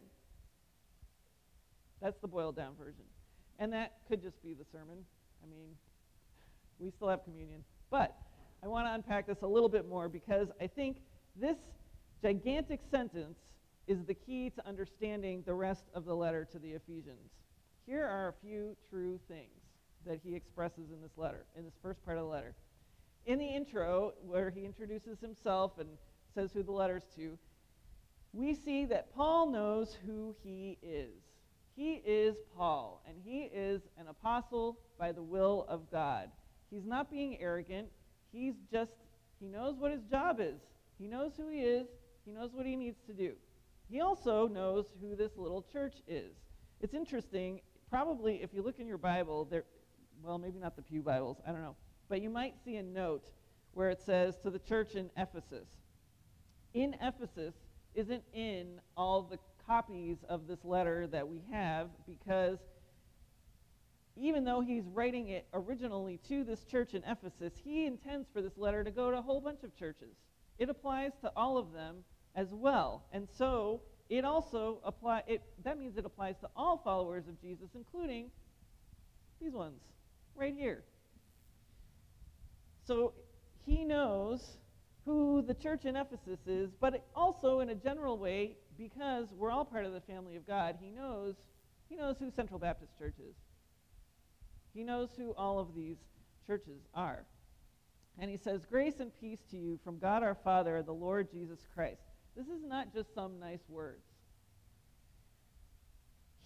That's 2.01 2.19
the 2.21 2.29
boiled 2.29 2.57
down 2.57 2.75
version. 2.79 3.05
And 3.59 3.73
that 3.73 3.93
could 4.09 4.23
just 4.23 4.43
be 4.43 4.55
the 4.55 4.65
sermon. 4.73 4.99
I 5.43 5.47
mean, 5.47 5.69
we 6.79 6.91
still 6.91 7.09
have 7.09 7.25
communion. 7.25 7.63
But 7.91 8.17
I 8.63 8.69
want 8.69 8.87
to 8.87 8.95
unpack 8.95 9.27
this 9.27 9.43
a 9.43 9.47
little 9.47 9.69
bit 9.69 9.89
more 9.89 10.09
because 10.09 10.49
I 10.61 10.67
think 10.67 10.99
this 11.37 11.57
gigantic 12.23 12.81
sentence 12.91 13.39
is 13.87 14.05
the 14.05 14.15
key 14.15 14.51
to 14.51 14.67
understanding 14.67 15.43
the 15.47 15.55
rest 15.55 15.85
of 15.95 16.05
the 16.05 16.15
letter 16.15 16.47
to 16.53 16.59
the 16.59 16.71
Ephesians. 16.71 17.31
Here 17.87 18.07
are 18.07 18.29
a 18.29 18.47
few 18.47 18.77
true 18.89 19.19
things 19.29 19.61
that 20.07 20.21
he 20.23 20.35
expresses 20.35 20.91
in 20.93 21.03
this 21.03 21.17
letter, 21.17 21.45
in 21.57 21.65
this 21.65 21.75
first 21.83 22.05
part 22.05 22.17
of 22.17 22.25
the 22.25 22.31
letter. 22.31 22.55
In 23.27 23.39
the 23.39 23.47
intro, 23.47 24.15
where 24.23 24.51
he 24.51 24.65
introduces 24.65 25.21
himself 25.21 25.73
and 25.79 25.89
says 26.35 26.53
who 26.53 26.63
the 26.63 26.73
letter's 26.73 27.07
to, 27.17 27.39
we 28.33 28.55
see 28.55 28.85
that 28.87 29.15
Paul 29.15 29.51
knows 29.51 29.97
who 30.07 30.35
he 30.43 30.79
is. 30.83 31.23
He 31.75 32.03
is 32.05 32.37
Paul, 32.57 33.03
and 33.09 33.17
he 33.25 33.51
is 33.53 33.83
an 33.99 34.07
apostle 34.09 34.79
by 34.99 35.13
the 35.13 35.23
will 35.23 35.65
of 35.69 35.91
God. 35.91 36.31
He's 36.71 36.85
not 36.85 37.11
being 37.11 37.41
arrogant. 37.41 37.89
He's 38.33 38.55
just, 38.71 38.93
he 39.41 39.47
knows 39.49 39.77
what 39.79 39.91
his 39.91 40.03
job 40.05 40.41
is. 40.41 40.61
He 40.99 41.07
knows 41.09 41.33
who 41.37 41.49
he 41.49 41.61
is. 41.61 41.87
He 42.25 42.33
knows 42.33 42.51
what 42.53 42.67
he 42.67 42.77
needs 42.77 42.99
to 43.07 43.15
do. 43.15 43.33
He 43.89 44.01
also 44.01 44.47
knows 44.47 44.87
who 45.01 45.17
this 45.17 45.33
little 45.37 45.63
church 45.73 45.97
is. 46.07 46.33
It's 46.81 46.95
interesting. 46.95 47.61
Probably, 47.89 48.43
if 48.43 48.55
you 48.55 48.63
look 48.63 48.79
in 48.79 48.87
your 48.87 48.99
Bible, 48.99 49.47
there, 49.47 49.65
well, 50.23 50.39
maybe 50.39 50.61
not 50.61 50.77
the 50.77 50.83
Pew 50.83 51.03
Bibles, 51.03 51.39
I 51.47 51.51
don't 51.51 51.63
know, 51.63 51.77
but 52.09 52.23
you 52.23 52.31
might 52.31 52.55
see 52.65 52.77
a 52.77 52.83
note 52.83 53.31
where 53.73 53.91
it 53.91 54.01
says 54.01 54.37
to 54.43 54.51
the 54.51 54.59
church 54.59 54.95
in 54.95 55.11
Ephesus. 55.17 55.67
In 56.75 56.95
Ephesus 57.01 57.55
isn't 57.95 58.23
in 58.33 58.81
all 58.97 59.23
the 59.23 59.39
copies 59.67 60.19
of 60.29 60.47
this 60.47 60.65
letter 60.65 61.07
that 61.09 61.29
we 61.29 61.43
have 61.51 61.89
because 62.07 62.59
even 64.17 64.45
though 64.45 64.61
he's 64.61 64.85
writing 64.93 65.29
it 65.29 65.47
originally 65.55 66.19
to 66.29 66.45
this 66.45 66.65
church 66.65 66.95
in 66.95 67.03
Ephesus, 67.05 67.53
he 67.65 67.87
intends 67.87 68.29
for 68.33 68.43
this 68.43 68.57
letter 68.57 68.85
to 68.85 68.91
go 68.91 69.11
to 69.11 69.19
a 69.19 69.23
whole 69.23 69.41
bunch 69.41 69.63
of 69.63 69.75
churches. 69.77 70.15
It 70.59 70.69
applies 70.69 71.13
to 71.23 71.33
all 71.37 71.57
of 71.57 71.73
them 71.73 72.05
as 72.35 72.49
well. 72.53 73.05
And 73.13 73.29
so 73.37 73.81
it 74.09 74.25
also 74.25 74.81
apply 74.85 75.23
it 75.27 75.43
that 75.65 75.79
means 75.79 75.97
it 75.97 76.05
applies 76.05 76.37
to 76.41 76.49
all 76.57 76.79
followers 76.79 77.29
of 77.29 77.41
Jesus, 77.41 77.71
including 77.75 78.31
these 79.41 79.53
ones 79.53 79.81
right 80.35 80.55
here. 80.55 80.83
So 82.85 83.15
he 83.65 83.85
knows 83.85 84.59
who 85.05 85.43
the 85.43 85.55
church 85.55 85.85
in 85.85 85.97
Ephesus 85.97 86.41
is, 86.47 86.71
but 86.81 87.07
also 87.15 87.61
in 87.61 87.71
a 87.71 87.75
general 87.75 88.19
way, 88.19 88.57
because 88.77 89.29
we're 89.37 89.51
all 89.51 89.65
part 89.65 89.85
of 89.85 89.93
the 89.93 90.01
family 90.01 90.37
of 90.37 90.47
God, 90.47 90.77
he 90.81 90.91
knows, 90.91 91.35
he 91.89 91.97
knows 91.97 92.17
who 92.19 92.31
Central 92.31 92.59
Baptist 92.59 92.99
Church 92.99 93.15
is. 93.19 93.35
He 94.75 94.85
knows 94.85 95.11
who 95.17 95.33
all 95.37 95.59
of 95.59 95.75
these 95.75 95.97
churches 96.47 96.83
are. 96.95 97.25
And 98.19 98.31
he 98.31 98.37
says, 98.37 98.65
Grace 98.65 99.01
and 99.01 99.11
peace 99.21 99.41
to 99.51 99.57
you 99.57 99.79
from 99.83 99.99
God 99.99 100.23
our 100.23 100.35
Father 100.35 100.83
the 100.83 100.93
Lord 100.93 101.31
Jesus 101.31 101.61
Christ. 101.75 102.03
This 102.37 102.47
is 102.47 102.63
not 102.65 102.93
just 102.95 103.15
some 103.15 103.41
nice 103.41 103.69
words. 103.69 104.05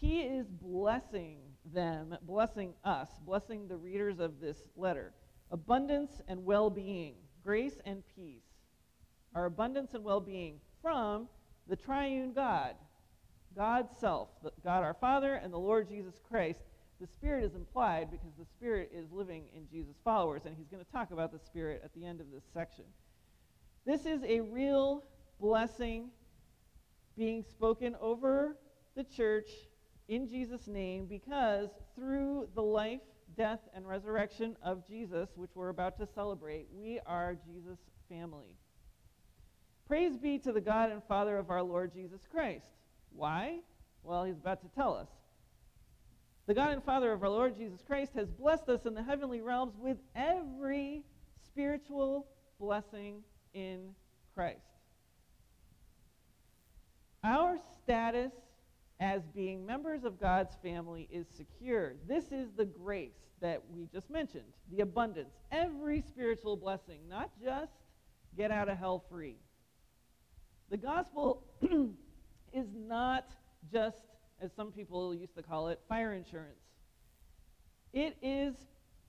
He 0.00 0.20
is 0.20 0.46
blessing 0.50 1.38
them, 1.72 2.16
blessing 2.22 2.74
us, 2.84 3.08
blessing 3.24 3.68
the 3.68 3.76
readers 3.76 4.18
of 4.18 4.40
this 4.40 4.58
letter. 4.76 5.12
Abundance 5.50 6.20
and 6.28 6.44
well 6.44 6.70
being, 6.70 7.14
grace 7.44 7.76
and 7.84 8.02
peace. 8.16 8.42
Our 9.34 9.46
abundance 9.46 9.94
and 9.94 10.04
well 10.04 10.20
being 10.20 10.60
from 10.80 11.28
the 11.68 11.76
triune 11.76 12.32
God, 12.32 12.74
God's 13.56 13.96
self, 13.98 14.28
God 14.62 14.82
our 14.82 14.94
Father 14.94 15.34
and 15.34 15.52
the 15.52 15.58
Lord 15.58 15.88
Jesus 15.88 16.14
Christ. 16.28 16.60
The 17.00 17.06
Spirit 17.06 17.44
is 17.44 17.54
implied 17.54 18.10
because 18.10 18.34
the 18.38 18.44
Spirit 18.44 18.90
is 18.94 19.10
living 19.10 19.44
in 19.54 19.68
Jesus' 19.68 19.96
followers, 20.04 20.42
and 20.46 20.54
he's 20.56 20.68
going 20.68 20.84
to 20.84 20.92
talk 20.92 21.10
about 21.10 21.32
the 21.32 21.38
Spirit 21.38 21.82
at 21.84 21.92
the 21.94 22.04
end 22.04 22.20
of 22.20 22.30
this 22.32 22.44
section. 22.52 22.84
This 23.84 24.06
is 24.06 24.22
a 24.24 24.40
real 24.40 25.02
blessing 25.40 26.10
being 27.16 27.42
spoken 27.42 27.96
over 28.00 28.56
the 28.96 29.04
church 29.04 29.48
in 30.08 30.28
Jesus' 30.28 30.66
name 30.66 31.06
because 31.06 31.68
through 31.94 32.48
the 32.54 32.62
life, 32.62 33.00
death, 33.36 33.60
and 33.74 33.86
resurrection 33.86 34.56
of 34.62 34.86
Jesus, 34.86 35.28
which 35.36 35.50
we're 35.54 35.68
about 35.68 35.98
to 35.98 36.06
celebrate, 36.14 36.68
we 36.72 37.00
are 37.06 37.36
Jesus' 37.46 37.78
family. 38.08 38.56
Praise 39.86 40.16
be 40.16 40.38
to 40.38 40.52
the 40.52 40.60
God 40.60 40.90
and 40.90 41.02
Father 41.04 41.36
of 41.36 41.50
our 41.50 41.62
Lord 41.62 41.92
Jesus 41.92 42.22
Christ. 42.30 42.70
Why? 43.10 43.58
Well, 44.02 44.24
he's 44.24 44.38
about 44.38 44.62
to 44.62 44.68
tell 44.74 44.94
us. 44.94 45.08
The 46.46 46.54
God 46.54 46.72
and 46.72 46.84
Father 46.84 47.12
of 47.12 47.22
our 47.22 47.28
Lord 47.28 47.56
Jesus 47.56 47.80
Christ 47.86 48.12
has 48.14 48.28
blessed 48.30 48.68
us 48.68 48.86
in 48.86 48.94
the 48.94 49.02
heavenly 49.02 49.40
realms 49.40 49.74
with 49.78 49.98
every 50.14 51.02
spiritual 51.46 52.26
blessing 52.58 53.22
in 53.54 53.94
Christ. 54.34 54.60
Our 57.22 57.58
status 57.82 58.32
as 59.00 59.22
being 59.34 59.64
members 59.64 60.04
of 60.04 60.20
God's 60.20 60.54
family 60.62 61.08
is 61.10 61.26
secure. 61.34 61.94
This 62.06 62.32
is 62.32 62.50
the 62.56 62.66
grace 62.66 63.23
that 63.44 63.60
we 63.76 63.86
just 63.92 64.08
mentioned, 64.08 64.54
the 64.72 64.80
abundance, 64.80 65.34
every 65.52 66.00
spiritual 66.00 66.56
blessing, 66.56 67.00
not 67.10 67.30
just 67.44 67.72
get 68.38 68.50
out 68.50 68.70
of 68.70 68.78
hell 68.78 69.04
free. 69.10 69.36
The 70.70 70.78
gospel 70.78 71.44
is 72.54 72.68
not 72.74 73.28
just, 73.70 73.98
as 74.40 74.50
some 74.56 74.72
people 74.72 75.14
used 75.14 75.34
to 75.36 75.42
call 75.42 75.68
it, 75.68 75.78
fire 75.90 76.14
insurance. 76.14 76.56
It 77.92 78.16
is 78.22 78.54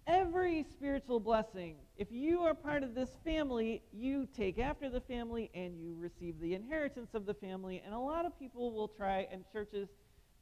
every 0.05 0.65
spiritual 0.69 1.21
blessing. 1.21 1.77
If 1.95 2.11
you 2.11 2.41
are 2.41 2.53
part 2.53 2.83
of 2.83 2.93
this 2.93 3.11
family, 3.23 3.83
you 3.93 4.27
take 4.35 4.59
after 4.59 4.89
the 4.89 4.99
family 4.99 5.49
and 5.55 5.79
you 5.79 5.95
receive 5.97 6.41
the 6.41 6.55
inheritance 6.55 7.11
of 7.13 7.25
the 7.25 7.33
family. 7.33 7.81
And 7.85 7.95
a 7.95 7.99
lot 7.99 8.25
of 8.25 8.37
people 8.37 8.73
will 8.73 8.89
try, 8.89 9.29
and 9.31 9.45
churches 9.53 9.87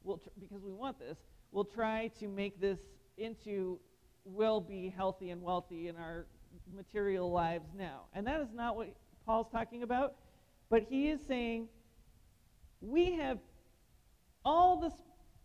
will, 0.03 0.17
tr- 0.17 0.29
because 0.39 0.63
we 0.63 0.71
want 0.71 0.97
this, 0.97 1.19
will 1.51 1.63
try 1.63 2.09
to 2.19 2.27
make 2.27 2.59
this 2.59 2.79
into 3.17 3.79
will 4.25 4.61
be 4.61 4.93
healthy 4.95 5.29
and 5.29 5.41
wealthy 5.41 5.87
in 5.87 5.95
our 5.95 6.25
material 6.75 7.31
lives 7.31 7.69
now. 7.77 8.01
And 8.13 8.25
that 8.27 8.39
is 8.41 8.49
not 8.53 8.75
what 8.75 8.95
Paul's 9.25 9.47
talking 9.51 9.83
about. 9.83 10.15
But 10.69 10.83
he 10.89 11.09
is 11.09 11.19
saying 11.27 11.67
we 12.81 13.13
have 13.13 13.39
all 14.45 14.79
the, 14.79 14.91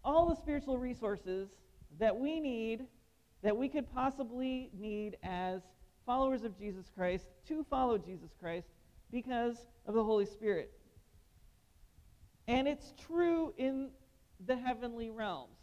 all 0.04 0.28
the 0.28 0.36
spiritual 0.36 0.78
resources 0.78 1.48
that 1.98 2.16
we 2.16 2.40
need 2.40 2.86
that 3.42 3.56
we 3.56 3.68
could 3.68 3.92
possibly 3.92 4.70
need 4.76 5.16
as 5.22 5.62
followers 6.04 6.42
of 6.42 6.58
Jesus 6.58 6.90
Christ 6.94 7.26
to 7.46 7.64
follow 7.70 7.98
Jesus 7.98 8.30
Christ 8.40 8.66
because 9.10 9.66
of 9.86 9.94
the 9.94 10.02
Holy 10.02 10.26
Spirit. 10.26 10.72
And 12.48 12.66
it's 12.66 12.94
true 13.06 13.52
in 13.56 13.90
the 14.46 14.56
heavenly 14.56 15.10
realms. 15.10 15.57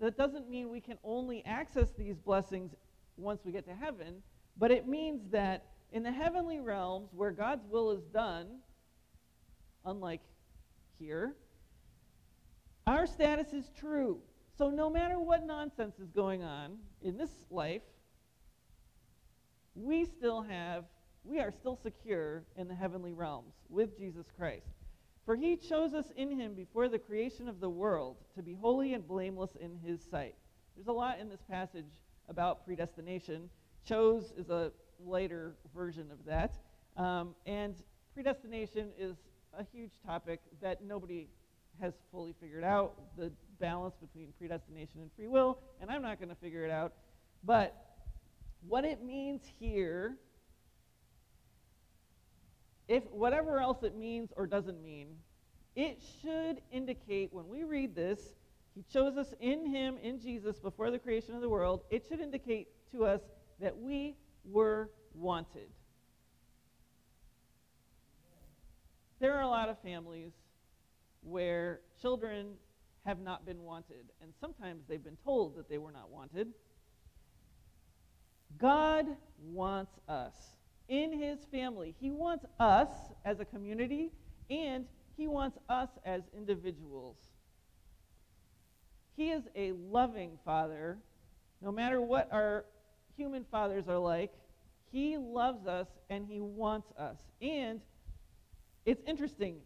That 0.00 0.16
doesn't 0.16 0.48
mean 0.48 0.70
we 0.70 0.80
can 0.80 0.98
only 1.02 1.44
access 1.44 1.90
these 1.96 2.16
blessings 2.16 2.74
once 3.16 3.40
we 3.44 3.52
get 3.52 3.66
to 3.66 3.74
heaven, 3.74 4.22
but 4.58 4.70
it 4.70 4.86
means 4.86 5.22
that 5.30 5.66
in 5.92 6.02
the 6.02 6.12
heavenly 6.12 6.60
realms 6.60 7.10
where 7.14 7.30
God's 7.30 7.66
will 7.68 7.90
is 7.92 8.04
done, 8.12 8.58
unlike 9.84 10.20
here, 10.98 11.34
our 12.86 13.06
status 13.06 13.52
is 13.52 13.70
true. 13.78 14.20
So 14.56 14.70
no 14.70 14.88
matter 14.90 15.18
what 15.18 15.44
nonsense 15.44 15.98
is 15.98 16.10
going 16.10 16.42
on 16.42 16.78
in 17.02 17.16
this 17.16 17.30
life, 17.50 17.82
we 19.74 20.04
still 20.04 20.42
have, 20.42 20.84
we 21.24 21.40
are 21.40 21.50
still 21.50 21.78
secure 21.82 22.44
in 22.56 22.68
the 22.68 22.74
heavenly 22.74 23.12
realms 23.12 23.54
with 23.68 23.98
Jesus 23.98 24.26
Christ. 24.36 24.75
For 25.26 25.34
he 25.34 25.56
chose 25.56 25.92
us 25.92 26.12
in 26.16 26.30
him 26.30 26.54
before 26.54 26.88
the 26.88 27.00
creation 27.00 27.48
of 27.48 27.58
the 27.58 27.68
world 27.68 28.16
to 28.36 28.42
be 28.42 28.54
holy 28.54 28.94
and 28.94 29.06
blameless 29.06 29.56
in 29.60 29.76
his 29.84 30.00
sight. 30.08 30.36
There's 30.76 30.86
a 30.86 30.92
lot 30.92 31.18
in 31.18 31.28
this 31.28 31.42
passage 31.50 32.00
about 32.28 32.64
predestination. 32.64 33.50
Chose 33.84 34.32
is 34.38 34.50
a 34.50 34.70
later 35.04 35.56
version 35.74 36.12
of 36.12 36.24
that. 36.26 36.54
Um, 36.96 37.34
and 37.44 37.74
predestination 38.14 38.90
is 38.96 39.16
a 39.58 39.64
huge 39.72 39.92
topic 40.06 40.40
that 40.62 40.84
nobody 40.84 41.28
has 41.80 41.94
fully 42.12 42.34
figured 42.40 42.64
out. 42.64 42.94
The 43.18 43.32
balance 43.58 43.96
between 44.00 44.32
predestination 44.38 45.00
and 45.00 45.10
free 45.16 45.26
will, 45.26 45.58
and 45.80 45.90
I'm 45.90 46.02
not 46.02 46.20
going 46.20 46.28
to 46.28 46.36
figure 46.36 46.64
it 46.64 46.70
out. 46.70 46.92
But 47.42 47.74
what 48.68 48.84
it 48.84 49.02
means 49.02 49.42
here, 49.58 50.16
if 52.88 53.04
whatever 53.10 53.58
else 53.58 53.82
it 53.82 53.96
means 53.96 54.32
or 54.36 54.46
doesn't 54.46 54.82
mean, 54.82 55.08
it 55.74 56.00
should 56.22 56.60
indicate 56.72 57.32
when 57.32 57.48
we 57.48 57.64
read 57.64 57.94
this, 57.94 58.20
he 58.74 58.84
chose 58.92 59.16
us 59.16 59.32
in 59.40 59.66
him, 59.66 59.96
in 60.02 60.20
Jesus, 60.20 60.58
before 60.58 60.90
the 60.90 60.98
creation 60.98 61.34
of 61.34 61.40
the 61.40 61.48
world, 61.48 61.82
it 61.90 62.04
should 62.08 62.20
indicate 62.20 62.68
to 62.92 63.04
us 63.04 63.20
that 63.60 63.76
we 63.76 64.16
were 64.44 64.90
wanted. 65.14 65.68
There 69.18 69.34
are 69.34 69.42
a 69.42 69.48
lot 69.48 69.68
of 69.68 69.78
families 69.80 70.32
where 71.22 71.80
children 72.00 72.48
have 73.06 73.18
not 73.20 73.46
been 73.46 73.62
wanted, 73.62 74.12
and 74.20 74.32
sometimes 74.40 74.82
they've 74.88 75.02
been 75.02 75.16
told 75.24 75.56
that 75.56 75.68
they 75.68 75.78
were 75.78 75.92
not 75.92 76.10
wanted. 76.10 76.48
God 78.58 79.06
wants 79.42 79.98
us 80.08 80.34
in 80.88 81.12
his 81.12 81.44
family. 81.50 81.94
He 81.98 82.10
wants 82.10 82.44
us 82.60 82.88
as 83.24 83.40
a 83.40 83.44
community, 83.44 84.12
and 84.50 84.86
he 85.16 85.26
wants 85.26 85.58
us 85.68 85.88
as 86.04 86.22
individuals. 86.36 87.16
He 89.16 89.30
is 89.30 89.44
a 89.54 89.72
loving 89.72 90.38
father. 90.44 90.98
No 91.62 91.72
matter 91.72 92.00
what 92.00 92.28
our 92.30 92.66
human 93.16 93.44
fathers 93.50 93.88
are 93.88 93.98
like, 93.98 94.32
he 94.92 95.16
loves 95.16 95.66
us 95.66 95.88
and 96.10 96.26
he 96.26 96.40
wants 96.40 96.92
us. 96.98 97.16
And 97.40 97.80
it's 98.84 99.02
interesting. 99.06 99.56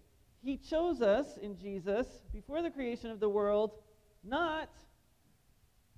He 0.42 0.56
chose 0.56 1.02
us 1.02 1.36
in 1.36 1.58
Jesus 1.58 2.06
before 2.32 2.62
the 2.62 2.70
creation 2.70 3.10
of 3.10 3.20
the 3.20 3.28
world 3.28 3.72
not 4.24 4.70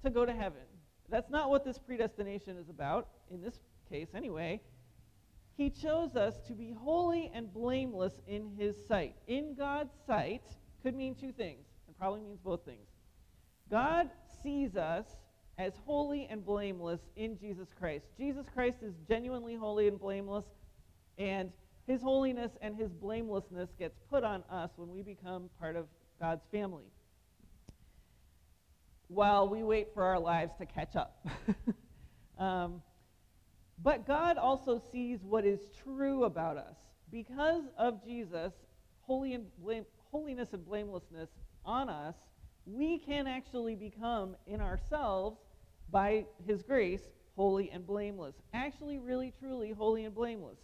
to 0.03 0.11
go 0.11 0.25
to 0.25 0.33
heaven. 0.33 0.63
That's 1.09 1.31
not 1.31 1.51
what 1.51 1.65
this 1.65 1.79
predestination 1.79 2.57
is 2.57 2.69
about, 2.69 3.09
in 3.31 3.43
this 3.43 3.61
case 3.89 4.09
anyway. 4.15 4.61
He 5.57 5.71
chose 5.71 6.17
us 6.17 6.35
to 6.47 6.55
be 6.55 6.73
holy 6.73 7.31
and 7.35 7.53
blameless 7.53 8.15
in 8.27 8.51
his 8.59 8.77
sight. 8.87 9.15
In 9.27 9.55
God's 9.55 9.93
sight 10.07 10.43
could 10.83 10.95
mean 10.95 11.15
two 11.15 11.33
things, 11.33 11.67
and 11.87 11.97
probably 11.97 12.21
means 12.21 12.41
both 12.43 12.65
things. 12.65 12.87
God 13.71 14.11
sees 14.43 14.77
us 14.77 15.07
as 15.59 15.75
holy 15.85 16.27
and 16.31 16.45
blameless 16.45 17.01
in 17.17 17.39
Jesus 17.39 17.69
Christ. 17.79 18.07
Jesus 18.17 18.47
Christ 18.53 18.79
is 18.83 18.95
genuinely 19.09 19.55
holy 19.55 19.89
and 19.89 19.99
blameless, 20.01 20.45
and 21.19 21.53
his 21.87 22.01
holiness 22.01 22.53
and 22.61 22.77
his 22.77 22.91
blamelessness 22.91 23.71
gets 23.79 23.99
put 24.09 24.25
on 24.25 24.43
us 24.51 24.71
when 24.77 24.91
we 24.91 25.03
become 25.03 25.51
part 25.59 25.77
of 25.77 25.87
God's 26.19 26.45
family. 26.51 26.85
While 29.09 29.49
we 29.49 29.63
wait 29.63 29.89
for 29.93 30.05
our 30.05 30.19
lives 30.19 30.53
to 30.59 30.67
catch 30.67 30.97
up. 30.97 31.27
um, 32.39 32.83
but 33.83 34.07
God 34.07 34.37
also 34.37 34.81
sees 34.93 35.21
what 35.23 35.45
is 35.45 35.61
true 35.83 36.25
about 36.25 36.57
us. 36.57 36.77
Because 37.11 37.65
of 37.77 38.05
Jesus' 38.05 38.53
holy 39.01 39.35
and 39.35 39.47
blame, 39.59 39.85
holiness 40.11 40.53
and 40.53 40.65
blamelessness 40.65 41.29
on 41.65 41.89
us, 41.89 42.15
we 42.65 42.99
can 42.99 43.27
actually 43.27 43.75
become 43.75 44.37
in 44.47 44.61
ourselves, 44.61 45.39
by 45.91 46.25
his 46.47 46.63
grace, 46.63 47.03
holy 47.37 47.71
and 47.71 47.87
blameless. 47.87 48.35
Actually, 48.55 48.99
really, 48.99 49.33
truly 49.39 49.71
holy 49.71 50.05
and 50.05 50.15
blameless 50.15 50.59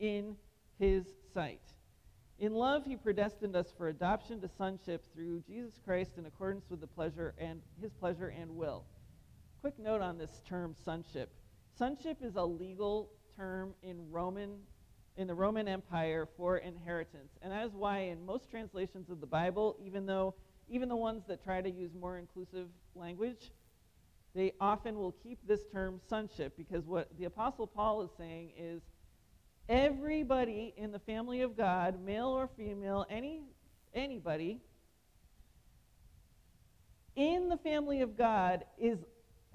in 0.00 0.36
his 0.78 1.04
sight. 1.32 1.60
In 2.38 2.54
love, 2.54 2.84
he 2.84 2.96
predestined 2.96 3.54
us 3.54 3.72
for 3.76 3.88
adoption 3.88 4.40
to 4.40 4.48
sonship 4.58 5.04
through 5.14 5.42
Jesus 5.46 5.78
Christ 5.84 6.18
in 6.18 6.26
accordance 6.26 6.64
with 6.68 6.80
the 6.80 6.88
pleasure 6.88 7.34
and 7.38 7.60
his 7.80 7.92
pleasure 7.92 8.34
and 8.36 8.56
will. 8.56 8.84
Quick 9.60 9.78
note 9.78 10.00
on 10.00 10.18
this 10.18 10.42
term 10.48 10.74
sonship. 10.84 11.30
Sonship 11.78 12.18
is 12.22 12.36
a 12.36 12.44
legal 12.44 13.10
term 13.36 13.74
in 13.82 14.10
Roman 14.10 14.58
in 15.16 15.26
the 15.26 15.34
Roman 15.34 15.68
Empire 15.68 16.26
for 16.36 16.58
inheritance. 16.58 17.32
And 17.42 17.52
that 17.52 17.66
is 17.66 17.72
why 17.74 17.98
in 17.98 18.24
most 18.24 18.50
translations 18.50 19.10
of 19.10 19.20
the 19.20 19.26
Bible, 19.26 19.76
even 19.84 20.06
though 20.06 20.34
even 20.68 20.88
the 20.88 20.96
ones 20.96 21.24
that 21.28 21.44
try 21.44 21.60
to 21.60 21.70
use 21.70 21.90
more 21.94 22.18
inclusive 22.18 22.68
language, 22.94 23.52
they 24.34 24.52
often 24.60 24.96
will 24.96 25.12
keep 25.12 25.38
this 25.46 25.60
term 25.70 26.00
sonship 26.08 26.56
because 26.56 26.86
what 26.86 27.08
the 27.18 27.26
apostle 27.26 27.66
Paul 27.66 28.02
is 28.02 28.10
saying 28.16 28.52
is 28.56 28.80
everybody 29.68 30.72
in 30.76 30.92
the 30.92 30.98
family 30.98 31.42
of 31.42 31.56
God, 31.56 32.02
male 32.02 32.28
or 32.28 32.48
female, 32.56 33.04
any 33.10 33.42
anybody 33.94 34.60
in 37.14 37.50
the 37.50 37.58
family 37.58 38.00
of 38.00 38.16
God 38.16 38.64
is 38.78 38.98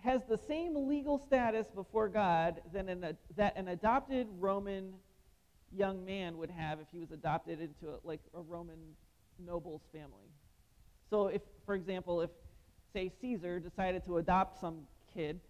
has 0.08 0.22
the 0.30 0.40
same 0.48 0.88
legal 0.88 1.18
status 1.18 1.68
before 1.76 2.08
God 2.08 2.62
than 2.72 2.88
an, 2.88 3.18
that 3.36 3.58
an 3.58 3.68
adopted 3.68 4.28
Roman 4.40 4.94
young 5.76 6.06
man 6.06 6.38
would 6.38 6.50
have 6.50 6.80
if 6.80 6.88
he 6.92 7.00
was 7.00 7.12
adopted 7.12 7.60
into 7.60 7.90
a, 7.90 7.98
like 8.06 8.22
a 8.34 8.40
Roman 8.40 8.78
noble's 9.46 9.82
family. 9.92 10.32
So 11.10 11.28
if, 11.28 11.42
for 11.66 11.76
example, 11.76 12.22
if 12.22 12.30
say 12.94 13.12
Caesar 13.20 13.60
decided 13.60 14.06
to 14.06 14.18
adopt 14.18 14.62
some 14.62 14.80
kid, 15.14 15.42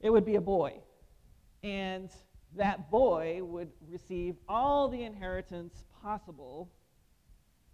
it 0.00 0.10
would 0.10 0.26
be 0.26 0.36
a 0.36 0.40
boy. 0.40 0.74
And 1.62 2.10
that 2.56 2.90
boy 2.90 3.40
would 3.42 3.70
receive 3.88 4.36
all 4.48 4.88
the 4.88 5.02
inheritance 5.02 5.84
possible 6.02 6.70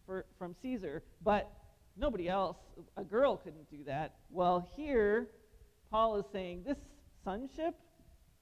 for, 0.06 0.26
from 0.38 0.54
Caesar, 0.62 1.02
but 1.24 1.50
nobody 1.96 2.28
else, 2.28 2.56
a 2.96 3.02
girl 3.02 3.36
couldn't 3.36 3.68
do 3.68 3.82
that. 3.84 4.14
Well, 4.30 4.68
here, 4.76 5.26
Paul 5.90 6.16
is 6.16 6.26
saying 6.32 6.64
this 6.66 6.78
sonship 7.24 7.74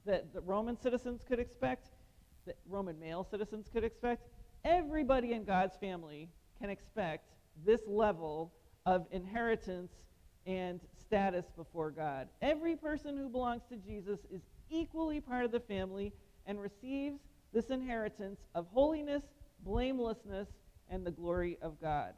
that 0.04 0.32
the 0.32 0.40
Roman 0.40 0.76
citizens 0.80 1.22
could 1.26 1.38
expect, 1.38 1.88
that 2.46 2.56
Roman 2.68 2.98
male 2.98 3.26
citizens 3.28 3.68
could 3.72 3.84
expect, 3.84 4.26
everybody 4.64 5.32
in 5.32 5.44
God's 5.44 5.76
family 5.76 6.28
can 6.60 6.70
expect 6.70 7.30
this 7.64 7.80
level 7.86 8.52
of 8.84 9.06
inheritance 9.10 9.92
and 10.46 10.80
status 10.98 11.46
before 11.56 11.90
God. 11.90 12.28
Every 12.40 12.76
person 12.76 13.16
who 13.16 13.28
belongs 13.28 13.62
to 13.70 13.76
Jesus 13.76 14.20
is 14.32 14.42
equally 14.70 15.20
part 15.20 15.44
of 15.44 15.52
the 15.52 15.60
family 15.60 16.12
and 16.46 16.60
receives 16.60 17.18
this 17.52 17.66
inheritance 17.70 18.40
of 18.54 18.66
holiness, 18.72 19.22
blamelessness, 19.64 20.48
and 20.88 21.04
the 21.04 21.10
glory 21.10 21.58
of 21.62 21.80
God. 21.80 22.14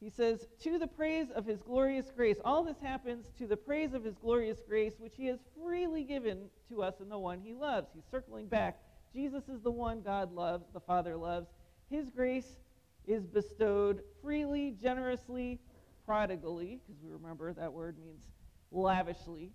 He 0.00 0.10
says, 0.10 0.46
To 0.62 0.78
the 0.78 0.86
praise 0.86 1.28
of 1.34 1.44
his 1.44 1.60
glorious 1.60 2.10
grace. 2.14 2.36
All 2.44 2.62
this 2.62 2.78
happens 2.80 3.26
to 3.38 3.46
the 3.46 3.56
praise 3.56 3.94
of 3.94 4.04
his 4.04 4.14
glorious 4.14 4.58
grace, 4.66 4.94
which 4.98 5.14
he 5.16 5.26
has 5.26 5.38
freely 5.60 6.04
given 6.04 6.44
to 6.68 6.82
us 6.82 6.94
in 7.00 7.08
the 7.08 7.18
one 7.18 7.40
he 7.40 7.54
loves. 7.54 7.88
He's 7.94 8.04
circling 8.10 8.46
back. 8.46 8.78
Jesus 9.12 9.48
is 9.48 9.60
the 9.62 9.70
one 9.70 10.02
God 10.02 10.32
loves, 10.32 10.66
the 10.72 10.80
Father 10.80 11.16
loves. 11.16 11.48
His 11.90 12.10
grace 12.10 12.58
is 13.06 13.26
bestowed 13.26 14.02
freely, 14.22 14.76
generously, 14.80 15.58
prodigally, 16.04 16.80
because 16.86 17.02
we 17.02 17.10
remember 17.10 17.52
that 17.52 17.72
word 17.72 17.96
means 17.98 18.22
lavishly, 18.70 19.50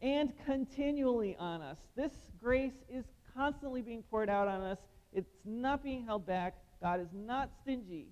and 0.00 0.32
continually 0.44 1.36
on 1.38 1.62
us. 1.62 1.78
This 1.96 2.12
grace 2.40 2.84
is 2.88 3.04
constantly 3.34 3.82
being 3.82 4.02
poured 4.10 4.28
out 4.28 4.46
on 4.46 4.60
us. 4.60 4.78
It's 5.12 5.32
not 5.44 5.82
being 5.82 6.04
held 6.04 6.26
back. 6.26 6.56
God 6.82 7.00
is 7.00 7.08
not 7.12 7.50
stingy. 7.62 8.08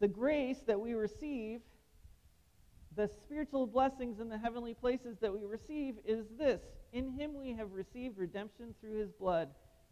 The 0.00 0.08
grace 0.08 0.58
that 0.66 0.80
we 0.80 0.94
receive, 0.94 1.60
the 2.96 3.08
spiritual 3.08 3.66
blessings 3.66 4.20
in 4.20 4.28
the 4.28 4.38
heavenly 4.38 4.74
places 4.74 5.16
that 5.20 5.32
we 5.32 5.44
receive, 5.44 5.96
is 6.04 6.26
this 6.38 6.62
In 6.92 7.10
him 7.10 7.34
we 7.34 7.52
have 7.52 7.72
received 7.72 8.18
redemption 8.18 8.74
through 8.80 8.98
his 8.98 9.10
blood, 9.10 9.48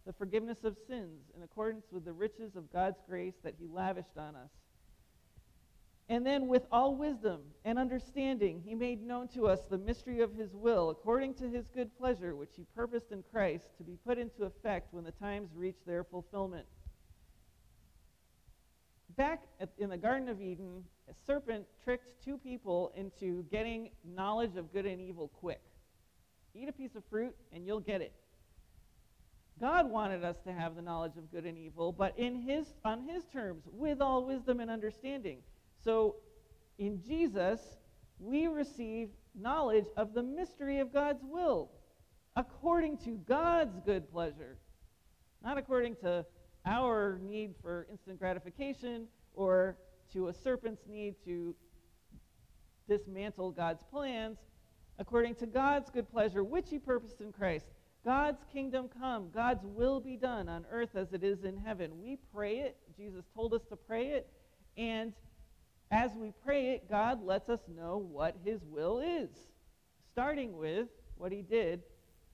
the 0.06 0.12
forgiveness 0.12 0.64
of 0.64 0.76
sins, 0.86 1.30
in 1.36 1.42
accordance 1.42 1.86
with 1.90 2.04
the 2.04 2.12
riches 2.12 2.56
of 2.56 2.72
God's 2.72 2.98
grace 3.08 3.34
that 3.42 3.54
he 3.58 3.66
lavished 3.66 4.16
on 4.16 4.34
us. 4.36 4.50
And 6.08 6.26
then, 6.26 6.48
with 6.48 6.66
all 6.70 6.94
wisdom 6.96 7.40
and 7.64 7.78
understanding, 7.78 8.60
he 8.64 8.74
made 8.74 9.02
known 9.02 9.28
to 9.28 9.46
us 9.46 9.60
the 9.64 9.78
mystery 9.78 10.20
of 10.20 10.34
his 10.34 10.54
will, 10.54 10.90
according 10.90 11.34
to 11.34 11.48
his 11.48 11.68
good 11.68 11.96
pleasure, 11.96 12.36
which 12.36 12.50
he 12.56 12.66
purposed 12.74 13.12
in 13.12 13.22
Christ 13.22 13.68
to 13.78 13.84
be 13.84 13.96
put 14.04 14.18
into 14.18 14.44
effect 14.44 14.92
when 14.92 15.04
the 15.04 15.12
times 15.12 15.48
reach 15.54 15.78
their 15.86 16.04
fulfillment. 16.04 16.66
Back 19.16 19.42
at, 19.60 19.70
in 19.78 19.90
the 19.90 19.96
Garden 19.96 20.28
of 20.28 20.40
Eden, 20.40 20.84
a 21.08 21.14
serpent 21.26 21.66
tricked 21.84 22.24
two 22.24 22.38
people 22.38 22.92
into 22.96 23.44
getting 23.50 23.90
knowledge 24.04 24.56
of 24.56 24.72
good 24.72 24.86
and 24.86 25.00
evil 25.00 25.28
quick. 25.28 25.60
Eat 26.54 26.68
a 26.68 26.72
piece 26.72 26.94
of 26.94 27.02
fruit, 27.10 27.34
and 27.52 27.66
you'll 27.66 27.80
get 27.80 28.00
it. 28.00 28.12
God 29.60 29.90
wanted 29.90 30.24
us 30.24 30.36
to 30.44 30.52
have 30.52 30.76
the 30.76 30.82
knowledge 30.82 31.16
of 31.16 31.30
good 31.30 31.44
and 31.44 31.58
evil, 31.58 31.92
but 31.92 32.18
in 32.18 32.40
his, 32.40 32.74
on 32.84 33.06
his 33.06 33.24
terms, 33.26 33.64
with 33.70 34.00
all 34.00 34.24
wisdom 34.24 34.60
and 34.60 34.70
understanding. 34.70 35.38
So 35.84 36.16
in 36.78 37.02
Jesus, 37.02 37.60
we 38.18 38.46
receive 38.46 39.10
knowledge 39.38 39.86
of 39.96 40.14
the 40.14 40.22
mystery 40.22 40.78
of 40.80 40.92
God's 40.92 41.22
will 41.24 41.70
according 42.36 42.96
to 42.98 43.10
God's 43.28 43.78
good 43.84 44.10
pleasure, 44.10 44.56
not 45.44 45.58
according 45.58 45.96
to 45.96 46.24
our 46.64 47.18
need 47.22 47.54
for 47.62 47.86
instant 47.90 48.18
gratification 48.18 49.06
or 49.34 49.76
to 50.12 50.28
a 50.28 50.32
serpent's 50.32 50.82
need 50.88 51.14
to 51.24 51.54
dismantle 52.88 53.52
God's 53.52 53.82
plans, 53.84 54.38
according 54.98 55.34
to 55.36 55.46
God's 55.46 55.90
good 55.90 56.10
pleasure, 56.10 56.44
which 56.44 56.68
he 56.70 56.78
purposed 56.78 57.20
in 57.20 57.32
Christ. 57.32 57.66
God's 58.04 58.44
kingdom 58.52 58.88
come, 59.00 59.30
God's 59.32 59.64
will 59.64 60.00
be 60.00 60.16
done 60.16 60.48
on 60.48 60.66
earth 60.70 60.96
as 60.96 61.12
it 61.12 61.22
is 61.22 61.44
in 61.44 61.56
heaven. 61.56 62.00
We 62.02 62.18
pray 62.34 62.58
it. 62.58 62.76
Jesus 62.96 63.24
told 63.34 63.54
us 63.54 63.62
to 63.68 63.76
pray 63.76 64.08
it. 64.08 64.28
And 64.76 65.12
as 65.90 66.10
we 66.16 66.32
pray 66.44 66.70
it, 66.72 66.90
God 66.90 67.24
lets 67.24 67.48
us 67.48 67.60
know 67.68 67.98
what 67.98 68.36
his 68.44 68.60
will 68.64 68.98
is, 68.98 69.30
starting 70.10 70.56
with 70.56 70.88
what 71.16 71.30
he 71.30 71.42
did 71.42 71.82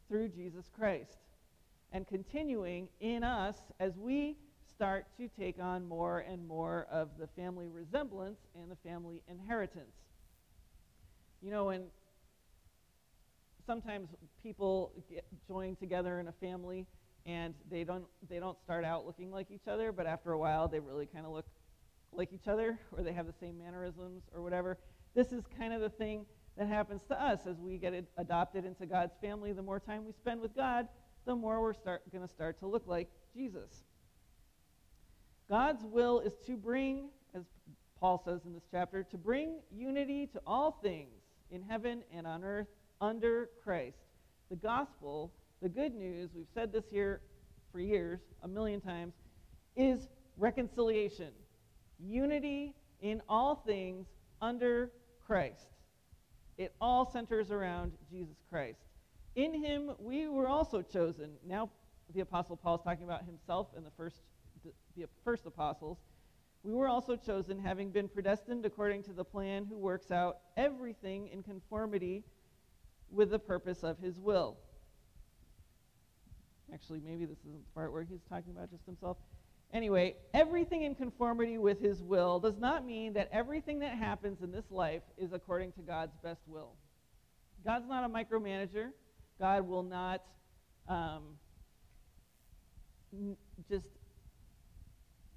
through 0.09 0.29
Jesus 0.29 0.71
Christ 0.75 1.19
and 1.93 2.07
continuing 2.07 2.89
in 3.01 3.25
us 3.25 3.57
as 3.81 3.97
we 3.97 4.37
start 4.71 5.07
to 5.17 5.29
take 5.29 5.57
on 5.61 5.87
more 5.89 6.21
and 6.21 6.47
more 6.47 6.87
of 6.91 7.11
the 7.19 7.27
family 7.27 7.67
resemblance 7.69 8.39
and 8.55 8.71
the 8.71 8.77
family 8.89 9.23
inheritance. 9.29 9.97
You 11.43 11.51
know, 11.51 11.71
and 11.71 11.85
sometimes 13.67 14.09
people 14.43 14.93
get 15.11 15.25
joined 15.47 15.79
together 15.79 16.21
in 16.21 16.29
a 16.29 16.33
family 16.33 16.87
and 17.27 17.55
they 17.71 17.85
don't 17.85 18.05
they 18.29 18.39
don't 18.39 18.59
start 18.63 18.85
out 18.85 19.07
looking 19.07 19.31
like 19.31 19.51
each 19.51 19.69
other, 19.69 19.93
but 19.93 20.07
after 20.07 20.33
a 20.33 20.39
while 20.39 20.69
they 20.69 20.81
really 20.81 21.07
kind 21.07 21.27
of 21.27 21.33
look 21.33 21.47
like 22.13 22.33
each 22.33 22.49
other 22.49 22.79
or 22.97 23.03
they 23.03 23.13
have 23.13 23.27
the 23.27 23.35
same 23.41 23.59
mannerisms 23.59 24.23
or 24.35 24.43
whatever. 24.43 24.79
This 25.15 25.33
is 25.33 25.45
kind 25.59 25.73
of 25.73 25.81
the 25.81 25.91
thing 25.91 26.25
that 26.57 26.69
happens 26.69 27.03
to 27.09 27.23
us 27.23 27.47
as 27.47 27.59
we 27.59 27.79
get 27.79 27.95
adopted 28.17 28.65
into 28.65 28.87
God's 28.87 29.15
family. 29.21 29.53
The 29.53 29.63
more 29.63 29.81
time 29.81 30.05
we 30.05 30.13
spend 30.13 30.41
with 30.41 30.55
God, 30.57 30.89
the 31.29 31.37
more 31.37 31.61
we're 31.61 31.75
going 32.11 32.27
to 32.27 32.33
start 32.33 32.59
to 32.59 32.67
look 32.67 32.85
like 32.87 33.07
Jesus. 33.35 33.85
God's 35.51 35.85
will 35.85 36.21
is 36.21 36.33
to 36.47 36.57
bring, 36.57 37.11
as 37.35 37.43
Paul 38.01 38.23
says 38.25 38.47
in 38.47 38.55
this 38.55 38.63
chapter, 38.71 39.03
to 39.03 39.19
bring 39.19 39.61
unity 39.71 40.27
to 40.29 40.41
all 40.47 40.79
things 40.83 41.21
in 41.51 41.61
heaven 41.61 42.03
and 42.15 42.27
on 42.27 42.45
earth 42.45 42.69
under 43.03 43.51
Christ. 43.63 43.99
The 44.49 44.57
gospel, 44.57 45.31
the 45.61 45.69
good 45.69 45.95
news, 45.95 46.31
we've 46.35 46.49
said 46.55 46.73
this 46.73 46.85
here 46.91 47.21
for 47.73 47.81
years, 47.81 48.21
a 48.43 48.49
million 48.49 48.81
times, 48.81 49.13
is 49.77 50.09
reconciliation 50.39 51.33
unity 52.01 52.75
in 53.03 53.21
all 53.29 53.57
things 53.67 54.07
under 54.41 54.93
Christ. 55.27 55.67
It 56.57 56.73
all 56.81 57.11
centers 57.11 57.51
around 57.51 57.93
Jesus 58.11 58.37
Christ. 58.49 58.88
In 59.39 59.55
him 59.55 59.93
we 60.01 60.27
were 60.27 60.49
also 60.49 60.83
chosen. 60.83 61.31
Now 61.47 61.71
the 62.13 62.23
apostle 62.23 62.57
Paul 62.57 62.75
is 62.75 62.81
talking 62.83 63.05
about 63.05 63.25
himself 63.25 63.69
and 63.77 63.87
the 63.87 63.93
first 63.97 64.17
the, 64.97 65.07
first 65.25 65.47
apostles. 65.47 65.99
We 66.65 66.75
were 66.75 66.89
also 66.89 67.15
chosen 67.15 67.57
having 67.57 67.93
been 67.93 68.09
predestined 68.09 68.67
according 68.67 69.05
to 69.05 69.13
the 69.13 69.23
plan 69.23 69.65
who 69.65 69.79
works 69.79 70.11
out 70.11 70.39
everything 70.57 71.29
in 71.29 71.45
conformity 71.45 72.25
with 73.13 73.31
the 73.31 73.39
purpose 73.39 73.85
of 73.85 73.97
his 74.01 74.19
will. 74.19 74.57
Actually, 76.75 77.01
maybe 77.07 77.25
this 77.25 77.39
isn't 77.47 77.65
the 77.65 77.73
part 77.77 77.93
where 77.93 78.03
he's 78.03 78.25
talking 78.29 78.51
about 78.51 78.73
just 78.73 78.87
himself. 78.87 79.19
Anyway, 79.73 80.17
everything 80.35 80.83
in 80.83 80.97
conformity 80.97 81.59
with 81.59 81.81
his 81.81 82.03
will 82.03 82.41
does 82.41 82.59
not 82.59 82.85
mean 82.85 83.13
that 83.13 83.29
everything 83.31 83.79
that 83.79 83.97
happens 83.97 84.43
in 84.43 84.51
this 84.51 84.69
life 84.73 85.03
is 85.17 85.33
according 85.33 85.71
to 85.71 85.81
God's 85.81 86.17
best 86.25 86.41
will. 86.49 86.73
God's 87.65 87.87
not 87.87 88.03
a 88.03 88.09
micromanager. 88.09 88.91
God 89.39 89.67
will 89.69 89.83
not 89.83 90.23
um, 90.89 91.23
n- 93.13 93.37
just 93.71 93.87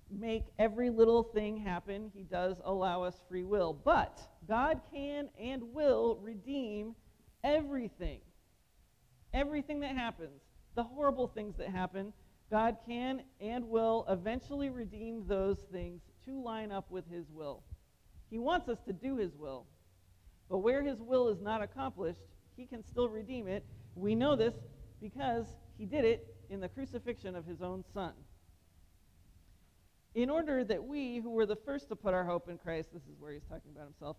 make 0.09 0.43
every 0.59 0.89
little 0.89 1.23
thing 1.23 1.57
happen. 1.57 2.11
He 2.13 2.23
does 2.23 2.57
allow 2.65 3.03
us 3.03 3.15
free 3.29 3.43
will. 3.43 3.73
But 3.73 4.19
God 4.47 4.81
can 4.93 5.29
and 5.39 5.63
will 5.73 6.19
redeem 6.21 6.95
everything. 7.43 8.19
Everything 9.33 9.79
that 9.79 9.95
happens, 9.95 10.41
the 10.75 10.83
horrible 10.83 11.27
things 11.27 11.55
that 11.57 11.69
happen, 11.69 12.11
God 12.49 12.77
can 12.85 13.21
and 13.39 13.69
will 13.69 14.05
eventually 14.09 14.69
redeem 14.69 15.25
those 15.25 15.59
things 15.71 16.01
to 16.25 16.43
line 16.43 16.71
up 16.71 16.91
with 16.91 17.09
His 17.09 17.25
will. 17.31 17.63
He 18.29 18.39
wants 18.39 18.67
us 18.67 18.79
to 18.87 18.93
do 18.93 19.17
His 19.17 19.31
will. 19.35 19.65
But 20.49 20.59
where 20.59 20.83
His 20.83 20.99
will 20.99 21.29
is 21.29 21.39
not 21.41 21.61
accomplished, 21.61 22.19
He 22.57 22.65
can 22.65 22.83
still 22.83 23.07
redeem 23.07 23.47
it. 23.47 23.65
We 23.95 24.15
know 24.15 24.35
this 24.35 24.53
because 25.01 25.45
He 25.77 25.85
did 25.85 26.05
it 26.05 26.35
in 26.49 26.59
the 26.59 26.69
crucifixion 26.69 27.35
of 27.35 27.45
His 27.45 27.61
own 27.61 27.83
Son. 27.93 28.13
In 30.13 30.29
order 30.29 30.63
that 30.63 30.83
we, 30.83 31.19
who 31.19 31.29
were 31.29 31.45
the 31.45 31.55
first 31.55 31.89
to 31.89 31.95
put 31.95 32.13
our 32.13 32.25
hope 32.25 32.49
in 32.49 32.57
Christ, 32.57 32.89
this 32.93 33.03
is 33.03 33.19
where 33.19 33.31
He's 33.31 33.45
talking 33.49 33.71
about 33.73 33.85
Himself, 33.85 34.17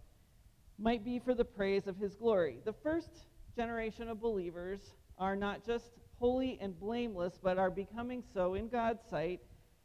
might 0.79 1.05
be 1.05 1.19
for 1.19 1.35
the 1.35 1.45
praise 1.45 1.87
of 1.87 1.99
His 1.99 2.15
glory. 2.15 2.59
The 2.65 2.73
first 2.73 3.27
generation 3.55 4.09
of 4.09 4.21
believers 4.21 4.81
are 5.19 5.37
not 5.37 5.65
just 5.67 5.93
holy 6.19 6.59
and 6.61 6.79
blameless, 6.79 7.39
but 7.43 7.59
are 7.59 7.71
becoming 7.71 8.23
so 8.33 8.55
in 8.55 8.69
God's 8.69 9.03
sight 9.11 9.41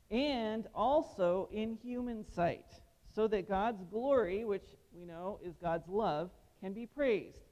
and 0.10 0.68
also 0.74 1.50
in 1.52 1.78
human 1.84 2.24
sight, 2.34 2.66
so 3.14 3.28
that 3.28 3.50
God's 3.50 3.84
glory, 3.92 4.46
which 4.46 4.68
we 4.94 5.04
know 5.04 5.40
is 5.44 5.56
God's 5.62 5.90
love, 5.90 6.30
can 6.62 6.72
be 6.74 6.86
praised. 6.86 7.47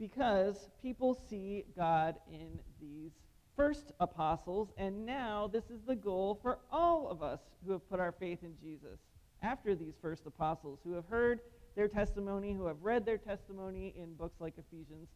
Because 0.00 0.70
people 0.82 1.14
see 1.28 1.66
God 1.76 2.16
in 2.32 2.58
these 2.80 3.12
first 3.54 3.92
apostles, 4.00 4.72
and 4.78 5.04
now 5.04 5.50
this 5.52 5.64
is 5.64 5.82
the 5.86 5.94
goal 5.94 6.38
for 6.40 6.58
all 6.72 7.08
of 7.08 7.22
us 7.22 7.40
who 7.64 7.72
have 7.72 7.86
put 7.90 8.00
our 8.00 8.12
faith 8.12 8.38
in 8.42 8.54
Jesus 8.62 8.98
after 9.42 9.74
these 9.74 9.92
first 10.00 10.24
apostles, 10.24 10.78
who 10.82 10.94
have 10.94 11.04
heard 11.04 11.40
their 11.76 11.86
testimony, 11.86 12.54
who 12.54 12.64
have 12.64 12.80
read 12.80 13.04
their 13.04 13.18
testimony 13.18 13.92
in 13.94 14.14
books 14.14 14.40
like 14.40 14.54
Ephesians. 14.56 15.10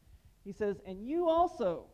He 0.44 0.52
says, 0.52 0.76
And 0.86 1.02
you 1.02 1.30
also, 1.30 1.86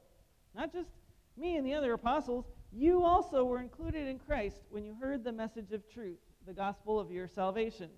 not 0.56 0.72
just 0.72 0.90
me 1.36 1.56
and 1.56 1.64
the 1.64 1.74
other 1.74 1.92
apostles, 1.92 2.46
you 2.72 3.04
also 3.04 3.44
were 3.44 3.60
included 3.60 4.08
in 4.08 4.18
Christ 4.18 4.62
when 4.68 4.84
you 4.84 4.96
heard 5.00 5.22
the 5.22 5.32
message 5.32 5.70
of 5.70 5.88
truth, 5.88 6.18
the 6.44 6.52
gospel 6.52 6.98
of 6.98 7.12
your 7.12 7.28
salvation. 7.28 7.90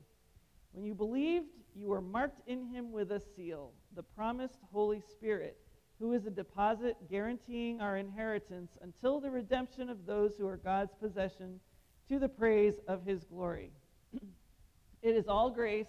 When 0.72 0.84
you 0.84 0.95
believed, 0.95 1.47
you 1.74 1.88
were 1.88 2.00
marked 2.00 2.46
in 2.48 2.66
him 2.66 2.92
with 2.92 3.12
a 3.12 3.20
seal, 3.20 3.72
the 3.94 4.02
promised 4.02 4.58
Holy 4.72 5.00
Spirit, 5.00 5.56
who 5.98 6.12
is 6.12 6.26
a 6.26 6.30
deposit 6.30 6.96
guaranteeing 7.08 7.80
our 7.80 7.96
inheritance 7.96 8.72
until 8.82 9.20
the 9.20 9.30
redemption 9.30 9.88
of 9.88 10.04
those 10.06 10.36
who 10.36 10.46
are 10.46 10.56
God's 10.56 10.94
possession 11.00 11.60
to 12.08 12.18
the 12.18 12.28
praise 12.28 12.74
of 12.88 13.04
his 13.04 13.24
glory. 13.24 13.70
it 15.02 15.16
is 15.16 15.28
all 15.28 15.50
grace, 15.50 15.86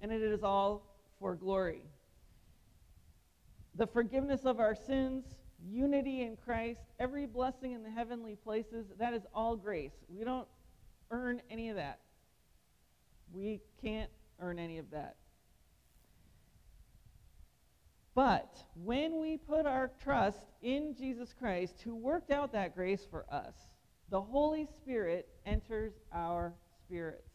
and 0.00 0.10
it 0.10 0.22
is 0.22 0.42
all 0.42 0.96
for 1.18 1.34
glory. 1.34 1.82
The 3.76 3.86
forgiveness 3.86 4.44
of 4.44 4.58
our 4.58 4.74
sins, 4.74 5.24
unity 5.62 6.22
in 6.22 6.36
Christ, 6.36 6.80
every 6.98 7.26
blessing 7.26 7.72
in 7.72 7.82
the 7.82 7.90
heavenly 7.90 8.34
places, 8.34 8.86
that 8.98 9.14
is 9.14 9.22
all 9.34 9.56
grace. 9.56 9.92
We 10.08 10.24
don't 10.24 10.48
earn 11.10 11.40
any 11.50 11.68
of 11.68 11.76
that. 11.76 12.00
We 13.32 13.60
can't 13.82 14.10
earn 14.40 14.58
any 14.58 14.78
of 14.78 14.90
that. 14.90 15.16
But 18.20 18.64
when 18.74 19.18
we 19.18 19.38
put 19.38 19.64
our 19.64 19.90
trust 20.04 20.42
in 20.60 20.94
Jesus 20.94 21.32
Christ, 21.32 21.80
who 21.82 21.96
worked 21.96 22.30
out 22.30 22.52
that 22.52 22.76
grace 22.76 23.06
for 23.10 23.24
us, 23.32 23.54
the 24.10 24.20
Holy 24.20 24.66
Spirit 24.66 25.26
enters 25.46 25.94
our 26.12 26.52
spirits. 26.84 27.30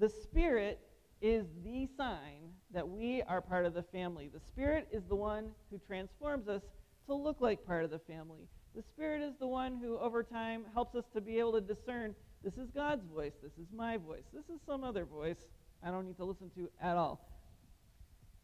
The 0.00 0.08
Spirit 0.08 0.80
is 1.22 1.46
the 1.62 1.86
sign 1.96 2.50
that 2.74 2.88
we 2.88 3.22
are 3.28 3.40
part 3.40 3.64
of 3.64 3.74
the 3.74 3.84
family. 3.84 4.28
The 4.28 4.40
Spirit 4.40 4.88
is 4.90 5.04
the 5.08 5.14
one 5.14 5.52
who 5.70 5.78
transforms 5.86 6.48
us 6.48 6.62
to 7.06 7.14
look 7.14 7.40
like 7.40 7.64
part 7.64 7.84
of 7.84 7.92
the 7.92 8.00
family. 8.00 8.48
The 8.74 8.82
Spirit 8.82 9.22
is 9.22 9.34
the 9.38 9.46
one 9.46 9.76
who, 9.76 9.98
over 9.98 10.24
time, 10.24 10.64
helps 10.74 10.96
us 10.96 11.04
to 11.14 11.20
be 11.20 11.38
able 11.38 11.52
to 11.52 11.60
discern 11.60 12.12
this 12.42 12.54
is 12.54 12.70
God's 12.74 13.04
voice, 13.14 13.34
this 13.40 13.52
is 13.52 13.68
my 13.72 13.98
voice, 13.98 14.24
this 14.34 14.46
is 14.52 14.60
some 14.66 14.82
other 14.82 15.04
voice 15.04 15.46
I 15.80 15.92
don't 15.92 16.06
need 16.06 16.16
to 16.16 16.24
listen 16.24 16.50
to 16.56 16.68
at 16.82 16.96
all. 16.96 17.37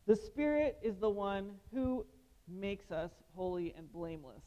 The 0.07 0.17
Spirit 0.17 0.79
is 0.83 0.97
the 0.99 1.09
one 1.09 1.53
who 1.73 2.05
makes 2.47 2.91
us 2.91 3.11
holy 3.35 3.75
and 3.77 3.91
blameless 3.91 4.45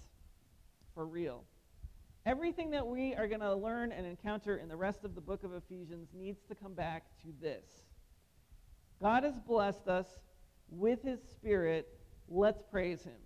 for 0.94 1.06
real. 1.06 1.44
Everything 2.28 2.70
that 2.72 2.86
we 2.86 3.16
are 3.16 3.28
going 3.28 3.40
to 3.40 3.56
learn 3.56 3.92
and 3.92 4.06
encounter 4.06 4.58
in 4.58 4.68
the 4.68 4.76
rest 4.76 5.04
of 5.04 5.16
the 5.16 5.22
book 5.22 5.44
of 5.44 5.54
Ephesians 5.54 6.10
needs 6.14 6.42
to 6.50 6.56
come 6.56 6.74
back 6.74 7.06
to 7.22 7.30
this. 7.42 7.66
God 9.02 9.24
has 9.24 9.40
blessed 9.40 9.88
us 9.88 10.08
with 10.70 11.02
his 11.02 11.20
Spirit. 11.32 11.88
Let's 12.28 12.62
praise 12.70 13.04
him. 13.04 13.20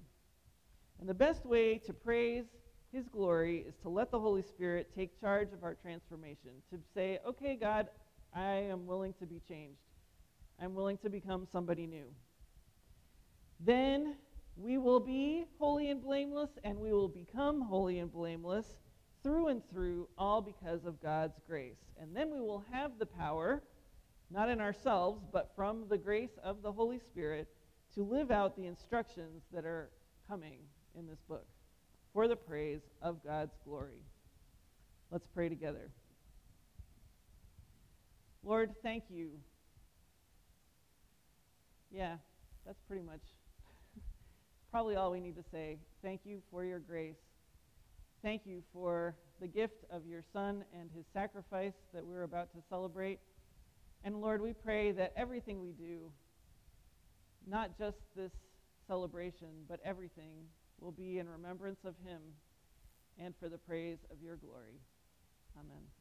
And 1.00 1.10
the 1.10 1.14
best 1.14 1.46
way 1.46 1.80
to 1.80 1.94
praise 1.94 2.46
his 2.94 3.08
glory 3.08 3.66
is 3.68 3.76
to 3.82 3.90
let 3.90 4.12
the 4.12 4.20
Holy 4.20 4.42
Spirit 4.42 4.92
take 4.96 5.20
charge 5.20 5.52
of 5.52 5.64
our 5.64 5.74
transformation, 5.74 6.52
to 6.70 6.78
say, 6.94 7.20
okay, 7.26 7.56
God, 7.56 7.88
I 8.34 8.52
am 8.52 8.86
willing 8.86 9.14
to 9.20 9.26
be 9.26 9.42
changed. 9.48 9.80
I'm 10.62 10.76
willing 10.76 10.98
to 11.00 11.10
become 11.10 11.48
somebody 11.52 11.88
new. 11.88 12.06
Then 13.60 14.16
we 14.56 14.78
will 14.78 15.00
be 15.00 15.46
holy 15.58 15.90
and 15.90 16.02
blameless, 16.02 16.52
and 16.64 16.78
we 16.78 16.94
will 16.94 17.08
become 17.08 17.62
holy 17.62 18.00
and 18.00 18.12
blameless 18.12 18.68
through 19.24 19.48
and 19.48 19.62
through, 19.70 20.08
all 20.18 20.42
because 20.42 20.86
of 20.86 21.02
God's 21.02 21.40
grace. 21.48 21.78
And 22.00 22.16
then 22.16 22.32
we 22.32 22.40
will 22.40 22.64
have 22.72 22.92
the 23.00 23.06
power, 23.06 23.64
not 24.30 24.50
in 24.50 24.60
ourselves, 24.60 25.24
but 25.32 25.52
from 25.56 25.86
the 25.90 25.98
grace 25.98 26.38
of 26.44 26.62
the 26.62 26.72
Holy 26.72 27.00
Spirit, 27.00 27.48
to 27.96 28.04
live 28.04 28.32
out 28.32 28.56
the 28.56 28.66
instructions 28.66 29.44
that 29.54 29.66
are 29.66 29.90
coming 30.28 30.60
in 30.98 31.08
this 31.08 31.20
book 31.28 31.46
for 32.14 32.28
the 32.28 32.36
praise 32.36 32.82
of 33.02 33.24
God's 33.24 33.56
glory. 33.66 34.02
Let's 35.12 35.28
pray 35.34 35.50
together. 35.50 35.92
Lord, 38.44 38.72
thank 38.82 39.04
you. 39.10 39.32
Yeah, 41.92 42.16
that's 42.66 42.80
pretty 42.88 43.04
much 43.04 43.22
probably 44.72 44.96
all 44.96 45.12
we 45.12 45.20
need 45.20 45.36
to 45.36 45.44
say. 45.52 45.78
Thank 46.02 46.22
you 46.24 46.42
for 46.50 46.64
your 46.64 46.80
grace. 46.80 47.18
Thank 48.22 48.44
you 48.46 48.62
for 48.72 49.16
the 49.42 49.48
gift 49.48 49.84
of 49.92 50.06
your 50.06 50.24
Son 50.32 50.64
and 50.80 50.90
his 50.96 51.06
sacrifice 51.12 51.74
that 51.94 52.06
we're 52.06 52.24
about 52.24 52.52
to 52.54 52.60
celebrate. 52.70 53.20
And 54.04 54.22
Lord, 54.22 54.42
we 54.42 54.54
pray 54.54 54.92
that 54.92 55.14
everything 55.18 55.60
we 55.60 55.72
do, 55.72 56.12
not 57.48 57.78
just 57.78 57.98
this 58.16 58.32
celebration, 58.88 59.50
but 59.68 59.80
everything, 59.84 60.46
will 60.80 60.92
be 60.92 61.20
in 61.20 61.28
remembrance 61.28 61.80
of 61.86 61.96
him 62.06 62.22
and 63.20 63.34
for 63.40 63.50
the 63.50 63.58
praise 63.58 64.00
of 64.12 64.18
your 64.22 64.36
glory. 64.38 64.80
Amen. 65.60 66.01